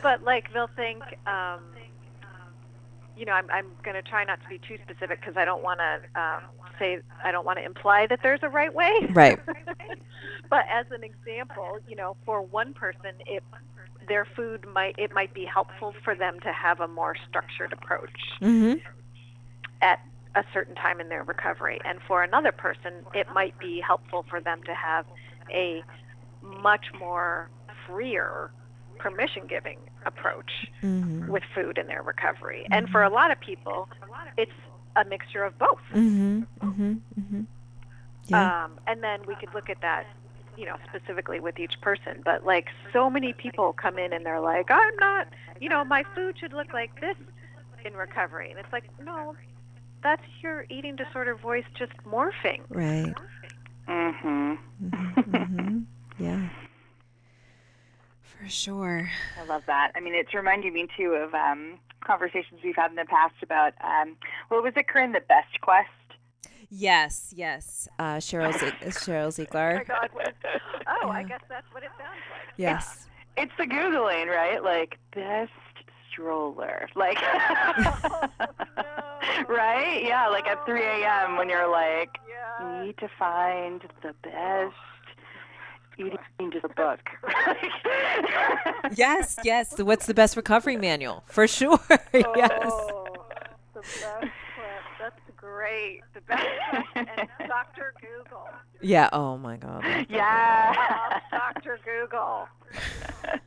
but 0.03 0.23
like 0.23 0.51
they'll 0.53 0.69
think, 0.75 1.03
um, 1.25 1.61
you 3.17 3.25
know, 3.25 3.33
I'm 3.33 3.49
I'm 3.51 3.67
going 3.83 3.95
to 3.95 4.01
try 4.01 4.23
not 4.23 4.41
to 4.43 4.47
be 4.47 4.59
too 4.59 4.77
specific 4.83 5.19
because 5.19 5.35
I 5.37 5.45
don't 5.45 5.63
want 5.63 5.79
to 5.79 6.21
um, 6.21 6.41
say 6.79 6.99
I 7.23 7.31
don't 7.31 7.45
want 7.45 7.59
to 7.59 7.65
imply 7.65 8.07
that 8.07 8.19
there's 8.21 8.41
a 8.43 8.49
right 8.49 8.73
way. 8.73 8.93
Right. 9.11 9.39
but 10.49 10.65
as 10.69 10.85
an 10.91 11.03
example, 11.03 11.79
you 11.87 11.95
know, 11.95 12.15
for 12.25 12.41
one 12.41 12.73
person, 12.73 13.11
it 13.25 13.43
their 14.07 14.25
food 14.35 14.65
might 14.73 14.95
it 14.97 15.13
might 15.13 15.33
be 15.33 15.45
helpful 15.45 15.93
for 16.03 16.15
them 16.15 16.39
to 16.41 16.53
have 16.53 16.79
a 16.79 16.87
more 16.87 17.15
structured 17.27 17.73
approach 17.73 18.19
mm-hmm. 18.41 18.79
at 19.81 19.99
a 20.35 20.43
certain 20.53 20.75
time 20.75 20.99
in 20.99 21.09
their 21.09 21.23
recovery. 21.23 21.79
And 21.83 21.99
for 22.07 22.23
another 22.23 22.51
person, 22.51 22.93
it 23.13 23.27
might 23.33 23.57
be 23.57 23.81
helpful 23.85 24.25
for 24.29 24.39
them 24.39 24.61
to 24.63 24.73
have 24.73 25.05
a 25.51 25.83
much 26.61 26.85
more 26.99 27.49
freer, 27.87 28.51
permission 28.99 29.43
giving 29.47 29.79
approach 30.05 30.67
Mm-hmm. 30.83 31.27
with 31.31 31.43
food 31.55 31.77
in 31.77 31.87
their 31.87 32.01
recovery. 32.03 32.67
And 32.71 32.89
for 32.89 33.03
a 33.03 33.09
lot 33.09 33.31
of 33.31 33.39
people, 33.39 33.89
it's 34.37 34.51
a 34.95 35.03
mixture 35.05 35.43
of 35.43 35.57
both. 35.57 35.79
Mm-hmm. 35.93 36.43
Mm-hmm. 36.61 36.93
Mm-hmm. 37.19 37.41
Yeah. 38.27 38.65
Um, 38.65 38.71
and 38.87 39.03
then 39.03 39.21
we 39.27 39.35
could 39.35 39.53
look 39.53 39.69
at 39.69 39.81
that, 39.81 40.05
you 40.57 40.65
know, 40.65 40.75
specifically 40.89 41.39
with 41.39 41.59
each 41.59 41.79
person. 41.81 42.21
But 42.23 42.45
like 42.45 42.67
so 42.93 43.09
many 43.09 43.33
people 43.33 43.73
come 43.73 43.97
in 43.97 44.13
and 44.13 44.25
they're 44.25 44.39
like, 44.41 44.69
I'm 44.71 44.95
not, 44.97 45.27
you 45.59 45.69
know, 45.69 45.83
my 45.83 46.03
food 46.15 46.37
should 46.39 46.53
look 46.53 46.73
like 46.73 46.99
this 47.01 47.15
in 47.85 47.93
recovery. 47.95 48.49
And 48.51 48.59
it's 48.59 48.71
like, 48.71 48.85
no, 49.03 49.35
that's 50.03 50.23
your 50.41 50.65
eating 50.69 50.95
disorder 50.95 51.35
voice 51.35 51.65
just 51.77 51.93
morphing. 52.09 52.61
right. 52.69 53.13
Mhm. 53.87 54.57
Mm-hmm. 54.83 55.31
mm-hmm. 55.31 55.79
Yeah. 56.19 56.49
For 58.41 58.49
sure. 58.49 59.09
I 59.39 59.45
love 59.45 59.63
that. 59.67 59.91
I 59.95 59.99
mean, 59.99 60.13
it's 60.13 60.33
reminding 60.33 60.73
me 60.73 60.87
too 60.97 61.13
of 61.13 61.33
um, 61.33 61.79
conversations 62.05 62.59
we've 62.63 62.75
had 62.75 62.89
in 62.91 62.95
the 62.95 63.05
past 63.05 63.35
about 63.41 63.73
um, 63.83 64.15
what 64.49 64.63
was 64.63 64.73
it, 64.75 64.87
Corinne? 64.87 65.11
The 65.11 65.21
best 65.21 65.59
quest. 65.61 65.89
Yes. 66.69 67.33
Yes. 67.35 67.87
Uh, 67.97 68.15
Cheryl 68.17 68.51
Cheryl 68.83 69.27
Oh 69.27 69.29
Ziegler. 69.29 69.83
God. 69.87 70.09
what- 70.13 70.33
Oh, 71.03 71.09
I 71.09 71.23
guess 71.23 71.41
that's 71.49 71.65
what 71.73 71.83
it 71.83 71.89
sounds 71.97 72.19
like. 72.31 72.53
Yes. 72.57 73.07
It's 73.37 73.51
the 73.57 73.65
googling, 73.65 74.27
right? 74.27 74.63
Like 74.63 74.97
best 75.13 75.51
stroller, 76.11 76.87
like. 76.95 77.17
Right? 79.47 80.03
Yeah, 80.03 80.27
like 80.27 80.47
at 80.47 80.65
3 80.65 80.81
a.m. 80.83 81.37
when 81.37 81.47
you're 81.49 81.69
like, 81.69 82.17
Yeah. 82.27 82.83
need 82.83 82.97
to 82.97 83.09
find 83.19 83.81
the 84.01 84.13
best 84.23 84.73
eating 85.97 86.51
to 86.51 86.59
the 86.59 86.69
book. 86.69 86.99
Yes. 88.95 89.37
Yes. 89.43 89.77
What's 89.79 90.05
the 90.05 90.13
best 90.13 90.35
recovery 90.37 90.77
manual? 90.77 91.23
For 91.27 91.47
sure. 91.47 91.79
yes. 92.13 92.69
Oh, 92.71 93.25
the 93.73 93.81
best 93.81 94.01
clip. 94.21 94.31
That's 94.99 95.19
great. 95.55 96.01
The 96.13 96.21
best 96.21 96.45
clip. 96.69 96.85
And 96.95 97.29
Dr. 97.47 97.93
Google. 98.01 98.47
Yeah. 98.81 99.09
Oh 99.13 99.37
my 99.37 99.57
God. 99.57 99.83
yeah. 100.09 100.73
Love 101.31 101.53
Dr. 101.63 101.79
Google. 101.85 102.47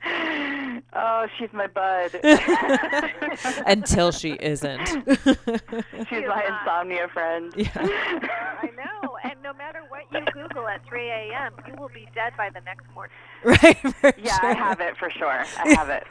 oh, 0.94 1.26
she's 1.38 1.52
my 1.52 1.66
bud. 1.66 2.18
Until 3.66 4.12
she 4.12 4.32
isn't. 4.32 4.86
she's 4.86 6.26
my 6.26 6.44
insomnia 6.48 7.08
friend. 7.12 7.52
Yeah. 7.56 7.70
I 7.76 8.70
know. 8.76 9.18
And 9.22 9.34
no 9.42 9.52
matter 9.52 9.82
what 9.88 10.02
you 10.10 10.24
Google 10.32 10.66
at 10.68 10.84
3 10.86 11.08
a.m., 11.08 11.52
you 11.68 11.74
will 11.78 11.90
be 11.90 12.08
dead 12.14 12.32
by 12.36 12.48
the 12.50 12.60
next 12.62 12.86
morning. 12.94 13.14
right. 13.44 13.76
For 14.00 14.12
Yeah, 14.18 14.38
I 14.42 14.54
have 14.54 14.80
it 14.80 14.96
for 14.96 15.10
sure. 15.10 15.44
I 15.58 15.68
have 15.74 15.90
it. 15.90 16.04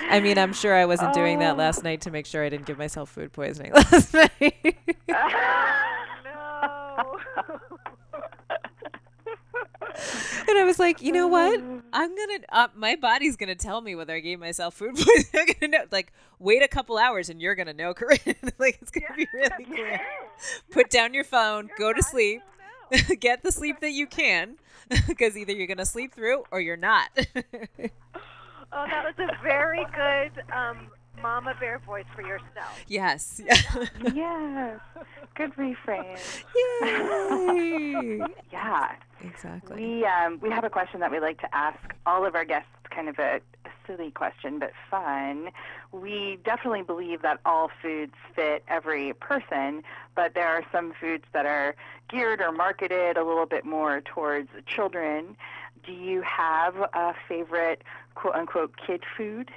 I 0.00 0.20
mean, 0.20 0.38
I'm 0.38 0.52
sure 0.52 0.74
I 0.74 0.84
wasn't 0.86 1.14
doing 1.14 1.38
that 1.40 1.54
Oh. 1.54 1.58
last 1.58 1.82
night 1.84 2.00
to 2.02 2.10
make 2.10 2.26
sure 2.26 2.44
I 2.44 2.48
didn't 2.48 2.66
give 2.66 2.78
myself 2.78 3.10
food 3.10 3.32
poisoning 3.32 3.72
last 3.74 4.14
night. 4.14 4.76
No. 6.24 7.18
and 10.48 10.58
I 10.58 10.64
was 10.64 10.78
like, 10.78 11.02
you 11.02 11.12
know 11.12 11.26
what? 11.28 11.60
I'm 11.92 12.16
gonna. 12.16 12.38
Uh, 12.50 12.68
my 12.74 12.96
body's 12.96 13.36
gonna 13.36 13.54
tell 13.54 13.80
me 13.80 13.94
whether 13.94 14.14
I 14.14 14.20
gave 14.20 14.38
myself 14.40 14.74
food 14.74 14.94
poisoning. 14.96 15.24
I'm 15.34 15.46
gonna 15.60 15.78
know. 15.78 15.84
Like, 15.90 16.12
wait 16.38 16.62
a 16.62 16.68
couple 16.68 16.98
hours, 16.98 17.28
and 17.28 17.40
you're 17.40 17.54
gonna 17.54 17.72
know, 17.74 17.94
Corinne. 17.98 18.18
like, 18.58 18.78
it's 18.80 18.90
gonna 18.90 19.14
be 19.16 19.26
really 19.34 19.64
clear. 19.64 20.00
Put 20.70 20.90
down 20.90 21.14
your 21.14 21.24
phone. 21.24 21.70
go 21.78 21.92
to 21.92 22.02
sleep. 22.02 22.42
Get 23.20 23.42
the 23.42 23.50
sleep 23.52 23.80
that 23.80 23.92
you 23.92 24.06
can, 24.06 24.56
because 25.08 25.36
either 25.36 25.52
you're 25.52 25.66
gonna 25.66 25.86
sleep 25.86 26.14
through 26.14 26.44
or 26.50 26.60
you're 26.60 26.76
not. 26.76 27.08
Oh, 28.72 28.86
that 28.88 29.04
was 29.04 29.14
a 29.18 29.42
very 29.42 29.84
good 29.94 30.42
um, 30.52 30.88
mama 31.20 31.54
bear 31.60 31.78
voice 31.80 32.06
for 32.14 32.22
yourself. 32.22 32.84
yes. 32.88 33.40
yes. 34.14 34.80
Good 35.34 35.54
reframe. 35.56 36.18
Yay. 36.82 38.20
Yeah. 38.52 38.92
exactly. 39.22 39.76
We 39.76 40.04
um, 40.04 40.38
we 40.42 40.50
have 40.50 40.64
a 40.64 40.70
question 40.70 41.00
that 41.00 41.10
we 41.10 41.20
like 41.20 41.40
to 41.40 41.54
ask 41.54 41.78
all 42.06 42.24
of 42.26 42.34
our 42.34 42.44
guests. 42.44 42.68
Kind 42.90 43.08
of 43.08 43.18
a, 43.18 43.40
a 43.64 43.70
silly 43.86 44.10
question, 44.10 44.58
but 44.58 44.72
fun. 44.90 45.48
We 45.92 46.38
definitely 46.44 46.82
believe 46.82 47.22
that 47.22 47.40
all 47.46 47.70
foods 47.80 48.12
fit 48.36 48.62
every 48.68 49.14
person, 49.14 49.82
but 50.14 50.34
there 50.34 50.46
are 50.46 50.62
some 50.70 50.92
foods 51.00 51.24
that 51.32 51.46
are 51.46 51.74
geared 52.10 52.42
or 52.42 52.52
marketed 52.52 53.16
a 53.16 53.24
little 53.24 53.46
bit 53.46 53.64
more 53.64 54.02
towards 54.02 54.50
children. 54.66 55.36
Do 55.86 55.92
you 55.92 56.20
have 56.20 56.76
a 56.76 57.14
favorite 57.26 57.82
quote 58.14 58.34
unquote 58.34 58.74
kid 58.86 59.02
food? 59.16 59.50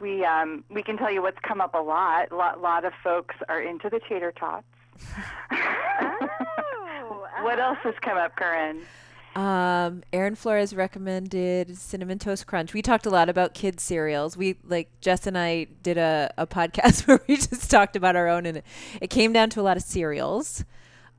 We 0.00 0.24
um, 0.24 0.64
we 0.70 0.82
can 0.82 0.96
tell 0.96 1.10
you 1.10 1.22
what's 1.22 1.38
come 1.46 1.60
up 1.60 1.74
a 1.74 1.78
lot. 1.78 2.30
A 2.30 2.34
lot, 2.36 2.60
lot 2.60 2.84
of 2.84 2.92
folks 3.02 3.34
are 3.48 3.60
into 3.60 3.88
the 3.90 4.00
tater 4.08 4.32
tots. 4.32 4.64
Oh, 5.50 7.26
what 7.42 7.58
else 7.58 7.78
has 7.82 7.94
come 8.02 8.16
up, 8.16 8.36
Corinne? 8.36 8.82
Um, 9.36 10.02
Aaron 10.12 10.34
Flores 10.34 10.74
recommended 10.74 11.76
cinnamon 11.76 12.18
toast 12.18 12.46
crunch. 12.46 12.72
We 12.74 12.82
talked 12.82 13.06
a 13.06 13.10
lot 13.10 13.28
about 13.28 13.54
kids 13.54 13.82
cereals. 13.82 14.36
We 14.36 14.56
like 14.64 14.88
Jess 15.00 15.26
and 15.26 15.36
I 15.38 15.64
did 15.82 15.96
a, 15.98 16.32
a 16.38 16.46
podcast 16.46 17.06
where 17.06 17.20
we 17.28 17.36
just 17.36 17.70
talked 17.70 17.94
about 17.94 18.16
our 18.16 18.26
own, 18.28 18.46
and 18.46 18.58
it, 18.58 18.64
it 19.00 19.10
came 19.10 19.32
down 19.32 19.50
to 19.50 19.60
a 19.60 19.62
lot 19.62 19.76
of 19.76 19.82
cereals. 19.82 20.64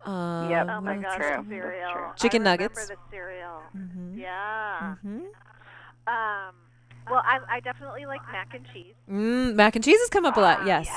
Um, 0.05 0.49
Yep. 0.49 0.67
Oh 0.69 0.81
my 0.81 0.95
gosh, 0.97 1.05
else 1.05 1.15
true. 1.17 1.29
the 1.29 1.35
came- 1.35 1.49
cereal. 1.49 2.13
Chicken 2.17 2.47
I 2.47 2.51
remember 2.53 2.63
nuggets. 2.75 2.87
the 2.89 2.95
cereal. 3.11 3.61
Mhm. 3.77 4.17
Yeah. 4.17 4.95
Mhm. 5.05 5.21
Um, 6.09 6.55
well, 7.09 7.21
I, 7.25 7.39
I 7.49 7.59
definitely 7.59 8.05
like 8.05 8.21
mac 8.31 8.53
and 8.53 8.65
cheese. 8.73 8.93
Mm, 9.09 9.55
mac 9.55 9.75
and 9.75 9.83
cheese 9.83 9.99
has 9.99 10.09
come 10.09 10.25
up 10.25 10.37
a 10.37 10.39
lot. 10.41 10.65
Yes. 10.65 10.87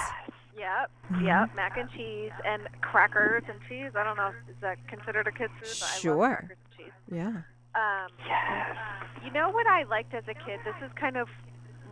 Yep, 0.57 0.91
Mhm. 1.13 1.27
yep, 1.27 1.55
mac 1.57 1.77
and 1.77 1.91
cheese 1.91 2.31
and 2.45 2.63
crackers 2.83 3.43
and 3.49 3.59
cheese. 3.69 3.91
I 3.97 4.05
don't 4.05 4.17
know, 4.17 4.33
is 4.49 4.55
that 4.61 4.79
considered 4.89 5.27
a 5.27 5.33
kid's 5.33 5.53
food? 5.61 5.77
But 5.81 5.91
I 5.93 5.99
Sure. 5.99 6.15
love 6.17 6.31
crackers 6.39 6.57
and 6.69 6.77
cheese. 6.79 6.93
Yeah. 7.11 7.43
Um, 7.75 8.09
Yes. 8.27 8.77
you 9.25 9.31
know 9.33 9.51
what 9.51 9.67
I 9.67 9.83
liked 9.85 10.15
as 10.15 10.25
a 10.29 10.35
kid? 10.35 10.61
This 10.65 10.75
is 10.85 10.93
kind 10.95 11.17
of 11.17 11.29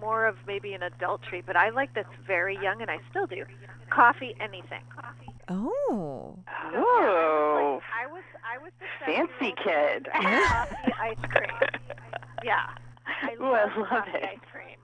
more 0.00 0.26
of 0.26 0.36
maybe 0.46 0.72
an 0.74 0.82
adult 0.82 1.22
treat, 1.22 1.44
but 1.46 1.56
I 1.56 1.70
like 1.70 1.92
this 1.94 2.06
very 2.26 2.56
young, 2.58 2.80
and 2.80 2.90
I 2.90 3.00
still 3.10 3.26
do. 3.26 3.44
Coffee, 3.90 4.36
anything. 4.40 4.82
Oh. 5.48 6.38
So, 6.46 6.70
yeah, 6.72 6.78
Oh, 6.80 7.80
I 7.98 8.06
was 8.06 8.22
I 8.44 8.58
was 8.58 8.70
the 8.78 8.86
fancy 9.04 9.52
kid. 9.64 10.08
Coffee 10.12 10.92
ice 11.00 11.18
cream. 11.28 11.70
Yeah. 12.44 12.68
I 13.22 13.34
Ooh, 13.40 13.44
I 13.52 13.64
love 13.64 13.76
love 13.90 14.04
it. 14.14 14.22
ice 14.24 14.38
cream. 14.52 14.76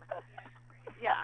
Yeah. 1.02 1.14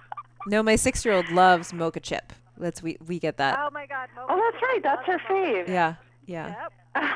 No, 0.47 0.61
my 0.63 0.75
six-year-old 0.75 1.29
loves 1.29 1.73
mocha 1.73 1.99
chip. 1.99 2.33
Let's 2.57 2.81
we 2.83 2.97
we 3.07 3.19
get 3.19 3.37
that. 3.37 3.57
Oh 3.61 3.69
my 3.71 3.85
God. 3.85 4.09
Mocha 4.15 4.27
Oh, 4.29 4.37
that's 4.51 4.59
chip. 4.59 4.69
Right. 4.69 4.83
That's 4.83 5.05
her 5.07 5.13
mocha 5.13 5.33
fave. 5.33 5.67
Yeah. 5.67 5.95
Yeah. 6.25 6.67
Yep. 6.95 7.03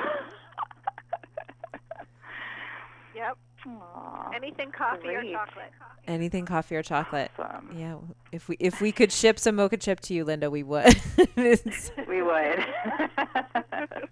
Yep. 3.15 3.37
Aw, 3.67 4.29
Anything 4.35 4.71
coffee 4.71 5.01
Great. 5.07 5.17
or 5.17 5.33
chocolate. 5.33 5.71
Anything 6.07 6.45
coffee 6.45 6.75
or 6.75 6.83
chocolate. 6.83 7.31
awesome. 7.39 7.75
Yeah. 7.75 7.95
If 8.31 8.47
we 8.47 8.55
if 8.59 8.79
we 8.79 8.91
could 8.91 9.11
ship 9.11 9.39
some 9.39 9.55
mocha 9.55 9.77
chip 9.77 9.99
to 10.01 10.13
you, 10.13 10.23
Linda, 10.23 10.49
we 10.51 10.63
would. 10.63 10.95
It's- 11.35 11.91
We 12.07 12.21
would. 12.21 12.63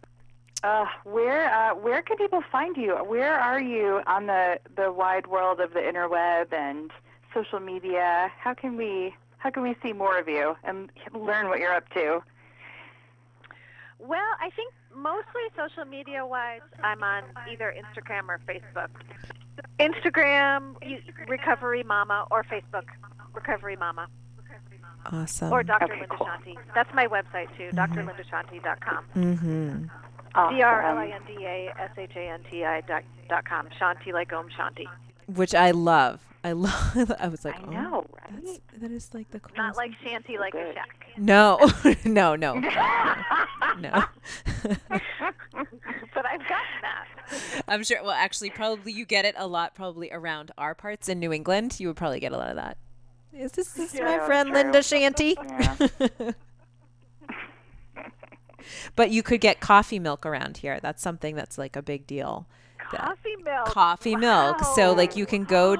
uh, 0.66 0.86
where 1.04 1.54
uh, 1.54 1.76
where 1.76 2.02
can 2.02 2.18
people 2.18 2.42
find 2.52 2.76
you? 2.76 2.96
Where 2.96 3.40
are 3.40 3.62
you 3.62 4.02
on 4.08 4.26
the, 4.26 4.60
the 4.76 4.92
wide 4.92 5.28
world 5.28 5.60
of 5.60 5.74
the 5.74 5.80
interweb 5.80 6.52
and 6.52 6.90
social 7.34 7.60
media? 7.60 8.32
How 8.40 8.56
can 8.56 8.76
we 8.76 9.16
how 9.38 9.52
can 9.52 9.62
we 9.62 9.76
see 9.84 9.94
more 9.94 10.18
of 10.18 10.28
you 10.28 10.56
and 10.64 10.90
learn 11.14 11.50
what 11.50 11.60
you're 11.60 11.74
up 11.74 11.88
to? 11.90 12.24
Well, 14.00 14.32
I 14.42 14.50
think 14.56 14.74
mostly 14.96 15.44
social 15.56 15.86
media 15.86 16.26
wise, 16.26 16.62
I'm 16.84 17.04
on 17.04 17.24
either 17.50 17.74
Instagram 17.78 18.28
or 18.28 18.40
Facebook. 18.48 18.90
Instagram, 19.80 20.76
you, 20.84 21.00
Recovery 21.28 21.84
Mama, 21.84 22.26
or 22.32 22.44
Facebook, 22.44 22.86
Recovery 23.34 23.76
Mama, 23.76 24.08
awesome. 25.06 25.52
or 25.52 25.64
Dr. 25.64 25.86
Okay, 25.86 26.00
Linda 26.02 26.16
cool. 26.18 26.28
Shanti. 26.28 26.58
That's 26.74 26.94
my 26.94 27.08
website 27.08 27.56
too, 27.56 27.70
drlindashanti.com. 27.74 29.06
mm-hmm. 29.16 29.86
D 30.36 30.62
R 30.62 30.82
L 30.82 30.98
I 30.98 31.08
N 31.08 31.22
D 31.28 31.46
A 31.46 31.74
S 31.80 31.92
H 31.98 32.12
A 32.16 32.30
N 32.30 32.42
T 32.50 32.64
I 32.64 32.82
dot 32.82 33.04
dot 33.30 33.46
com. 33.48 33.68
Shanti 33.80 34.14
like 34.14 34.32
Om 34.34 34.50
Shanti. 34.50 34.86
Which 35.28 35.56
I 35.56 35.72
love. 35.72 36.22
I 36.44 36.52
love. 36.52 37.12
I 37.20 37.28
was 37.28 37.44
like, 37.44 37.56
I 37.56 37.64
oh, 37.66 37.72
know, 37.72 38.06
right? 38.14 38.44
that's 38.44 38.60
that 38.82 38.92
is 38.92 39.14
like 39.14 39.32
the 39.32 39.40
coolest. 39.40 39.58
Not 39.58 39.76
like 39.78 39.92
Shanty 40.04 40.38
like 40.38 40.54
a 40.54 40.74
shack. 40.74 41.06
no, 41.18 41.58
no, 42.06 42.36
no, 42.36 42.54
no. 43.80 44.04
but 46.14 46.26
I've 46.26 46.48
gotten 46.48 46.82
that. 46.82 47.08
I'm 47.68 47.84
sure. 47.84 48.04
Well, 48.04 48.12
actually, 48.12 48.52
probably 48.52 48.92
you 48.92 49.06
get 49.06 49.26
it 49.26 49.34
a 49.38 49.48
lot. 49.48 49.74
Probably 49.74 50.12
around 50.12 50.52
our 50.58 50.76
parts 50.76 51.10
in 51.10 51.20
New 51.20 51.34
England, 51.34 51.80
you 51.80 51.88
would 51.88 51.98
probably 51.98 52.20
get 52.20 52.32
a 52.32 52.38
lot 52.38 52.50
of 52.50 52.58
that. 52.58 52.78
Is 53.34 53.52
this, 53.54 53.74
this 53.74 53.94
is 53.94 54.00
Yeah, 54.00 54.18
my 54.18 54.26
friend 54.26 54.48
true. 54.50 54.58
Linda 54.58 54.82
Shanty? 54.82 55.36
Yeah. 55.38 56.32
But 58.96 59.12
you 59.12 59.24
could 59.24 59.42
get 59.42 59.60
coffee 59.60 60.00
milk 60.00 60.26
around 60.26 60.58
here. 60.58 60.80
That's 60.82 61.02
something 61.02 61.36
that's 61.36 61.58
like 61.58 61.76
a 61.76 61.82
big 61.82 62.06
deal. 62.08 62.48
Coffee 62.80 63.36
milk. 63.44 63.66
Coffee 63.66 64.16
milk. 64.16 64.64
So 64.76 64.94
like 64.94 65.16
you 65.16 65.26
can 65.26 65.44
go 65.44 65.76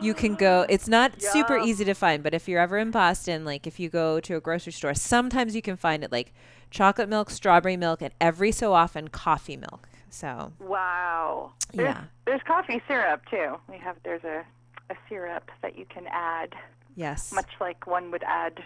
you 0.00 0.12
can 0.14 0.34
go 0.34 0.66
it's 0.68 0.88
not 0.88 1.20
super 1.22 1.58
easy 1.58 1.84
to 1.84 1.94
find, 1.94 2.22
but 2.22 2.34
if 2.34 2.48
you're 2.48 2.60
ever 2.60 2.76
in 2.78 2.90
Boston, 2.90 3.44
like 3.44 3.66
if 3.66 3.80
you 3.80 3.88
go 3.88 4.20
to 4.20 4.36
a 4.36 4.40
grocery 4.40 4.72
store, 4.72 4.94
sometimes 4.94 5.54
you 5.56 5.62
can 5.62 5.76
find 5.76 6.04
it 6.04 6.12
like 6.12 6.32
chocolate 6.70 7.08
milk, 7.08 7.30
strawberry 7.30 7.76
milk, 7.76 8.02
and 8.02 8.12
every 8.20 8.52
so 8.52 8.72
often 8.74 9.08
coffee 9.08 9.56
milk. 9.56 9.88
So 10.10 10.52
Wow. 10.60 11.52
There's, 11.72 11.86
yeah. 11.94 12.04
there's 12.26 12.42
coffee 12.46 12.82
syrup 12.86 13.22
too. 13.30 13.56
We 13.68 13.78
have 13.78 13.96
there's 14.04 14.24
a, 14.24 14.44
a 14.90 14.96
syrup 15.08 15.50
that 15.62 15.78
you 15.78 15.86
can 15.86 16.06
add, 16.10 16.54
Yes. 16.94 17.32
much 17.32 17.48
like 17.60 17.86
one 17.86 18.10
would 18.10 18.24
add 18.24 18.62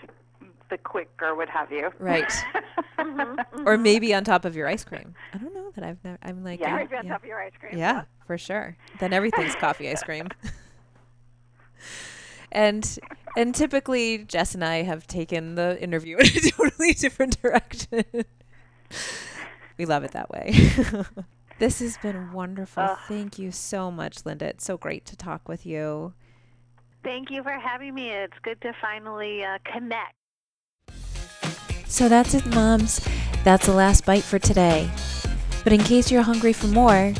the 0.70 0.78
quick 0.78 1.10
or 1.22 1.36
what 1.36 1.48
have 1.48 1.70
you. 1.70 1.90
Right. 1.98 2.32
Or 3.66 3.76
maybe 3.78 4.14
on 4.14 4.24
top 4.24 4.44
of 4.44 4.54
your 4.56 4.68
ice 4.68 4.84
cream. 4.84 5.14
I 5.32 5.38
don't 5.38 5.54
know 5.54 5.70
that 5.74 5.84
I've 5.84 6.02
never 6.04 6.18
I'm 6.22 6.44
like 6.44 6.60
Yeah. 6.60 6.76
on 6.76 7.06
top 7.06 7.22
of 7.22 7.28
your 7.28 7.40
ice 7.40 7.52
cream. 7.58 7.78
Yeah, 7.78 8.04
for 8.26 8.38
sure. 8.38 8.76
Then 9.00 9.12
everything's 9.12 9.54
coffee 9.56 9.88
ice 9.90 10.02
cream. 10.02 10.28
and 12.52 12.98
and 13.36 13.54
typically 13.54 14.18
Jess 14.24 14.54
and 14.54 14.64
I 14.64 14.82
have 14.82 15.06
taken 15.06 15.54
the 15.54 15.80
interview 15.82 16.16
in 16.18 16.26
a 16.26 16.50
totally 16.50 16.92
different 16.92 17.40
direction. 17.42 18.04
we 19.78 19.86
love 19.86 20.04
it 20.04 20.12
that 20.12 20.30
way. 20.30 20.52
this 21.58 21.80
has 21.80 21.96
been 21.98 22.32
wonderful. 22.32 22.82
Ugh. 22.84 22.98
Thank 23.08 23.38
you 23.38 23.50
so 23.50 23.90
much, 23.90 24.24
Linda. 24.24 24.46
It's 24.46 24.64
so 24.64 24.76
great 24.76 25.04
to 25.06 25.16
talk 25.16 25.48
with 25.48 25.66
you. 25.66 26.14
Thank 27.02 27.30
you 27.30 27.42
for 27.42 27.52
having 27.52 27.94
me. 27.94 28.10
It's 28.10 28.38
good 28.42 28.60
to 28.62 28.72
finally 28.80 29.42
uh, 29.44 29.58
connect. 29.70 30.14
So 31.86 32.08
that's 32.08 32.34
it, 32.34 32.46
moms. 32.46 33.06
That's 33.44 33.66
the 33.66 33.72
last 33.72 34.04
bite 34.04 34.24
for 34.24 34.38
today. 34.38 34.90
But 35.62 35.72
in 35.72 35.80
case 35.80 36.10
you're 36.10 36.22
hungry 36.22 36.52
for 36.52 36.66
more, 36.68 37.12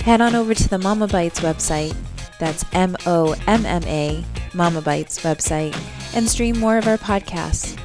head 0.00 0.20
on 0.20 0.34
over 0.34 0.54
to 0.54 0.68
the 0.68 0.78
Momma 0.78 1.06
Bites 1.06 1.40
website. 1.40 1.94
That's 2.38 2.64
M 2.72 2.96
O 3.06 3.34
M 3.46 3.64
M 3.64 3.82
A, 3.84 4.24
Momma 4.52 4.82
Bites 4.82 5.20
website, 5.20 5.76
and 6.14 6.28
stream 6.28 6.58
more 6.58 6.78
of 6.78 6.88
our 6.88 6.98
podcasts. 6.98 7.78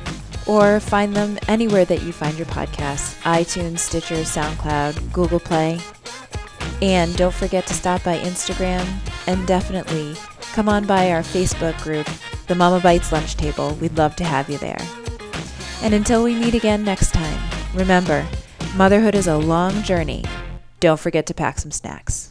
Or 0.47 0.79
find 0.79 1.15
them 1.15 1.37
anywhere 1.47 1.85
that 1.85 2.01
you 2.01 2.11
find 2.11 2.35
your 2.37 2.47
podcasts 2.47 3.19
iTunes, 3.21 3.79
Stitcher, 3.79 4.15
SoundCloud, 4.15 5.13
Google 5.13 5.39
Play. 5.39 5.79
And 6.81 7.15
don't 7.15 7.33
forget 7.33 7.67
to 7.67 7.73
stop 7.73 8.03
by 8.03 8.17
Instagram 8.19 8.87
and 9.27 9.45
definitely 9.45 10.15
come 10.53 10.67
on 10.67 10.87
by 10.87 11.11
our 11.11 11.21
Facebook 11.21 11.79
group, 11.83 12.07
the 12.47 12.55
Momma 12.55 12.79
Bites 12.79 13.11
Lunch 13.11 13.35
Table. 13.35 13.75
We'd 13.75 13.97
love 13.97 14.15
to 14.15 14.23
have 14.23 14.49
you 14.49 14.57
there. 14.57 14.79
And 15.81 15.93
until 15.93 16.23
we 16.23 16.35
meet 16.35 16.53
again 16.55 16.83
next 16.83 17.11
time, 17.13 17.39
remember, 17.73 18.25
motherhood 18.75 19.15
is 19.15 19.27
a 19.27 19.37
long 19.37 19.81
journey. 19.83 20.25
Don't 20.79 20.99
forget 20.99 21.25
to 21.27 21.33
pack 21.33 21.59
some 21.59 21.71
snacks. 21.71 22.28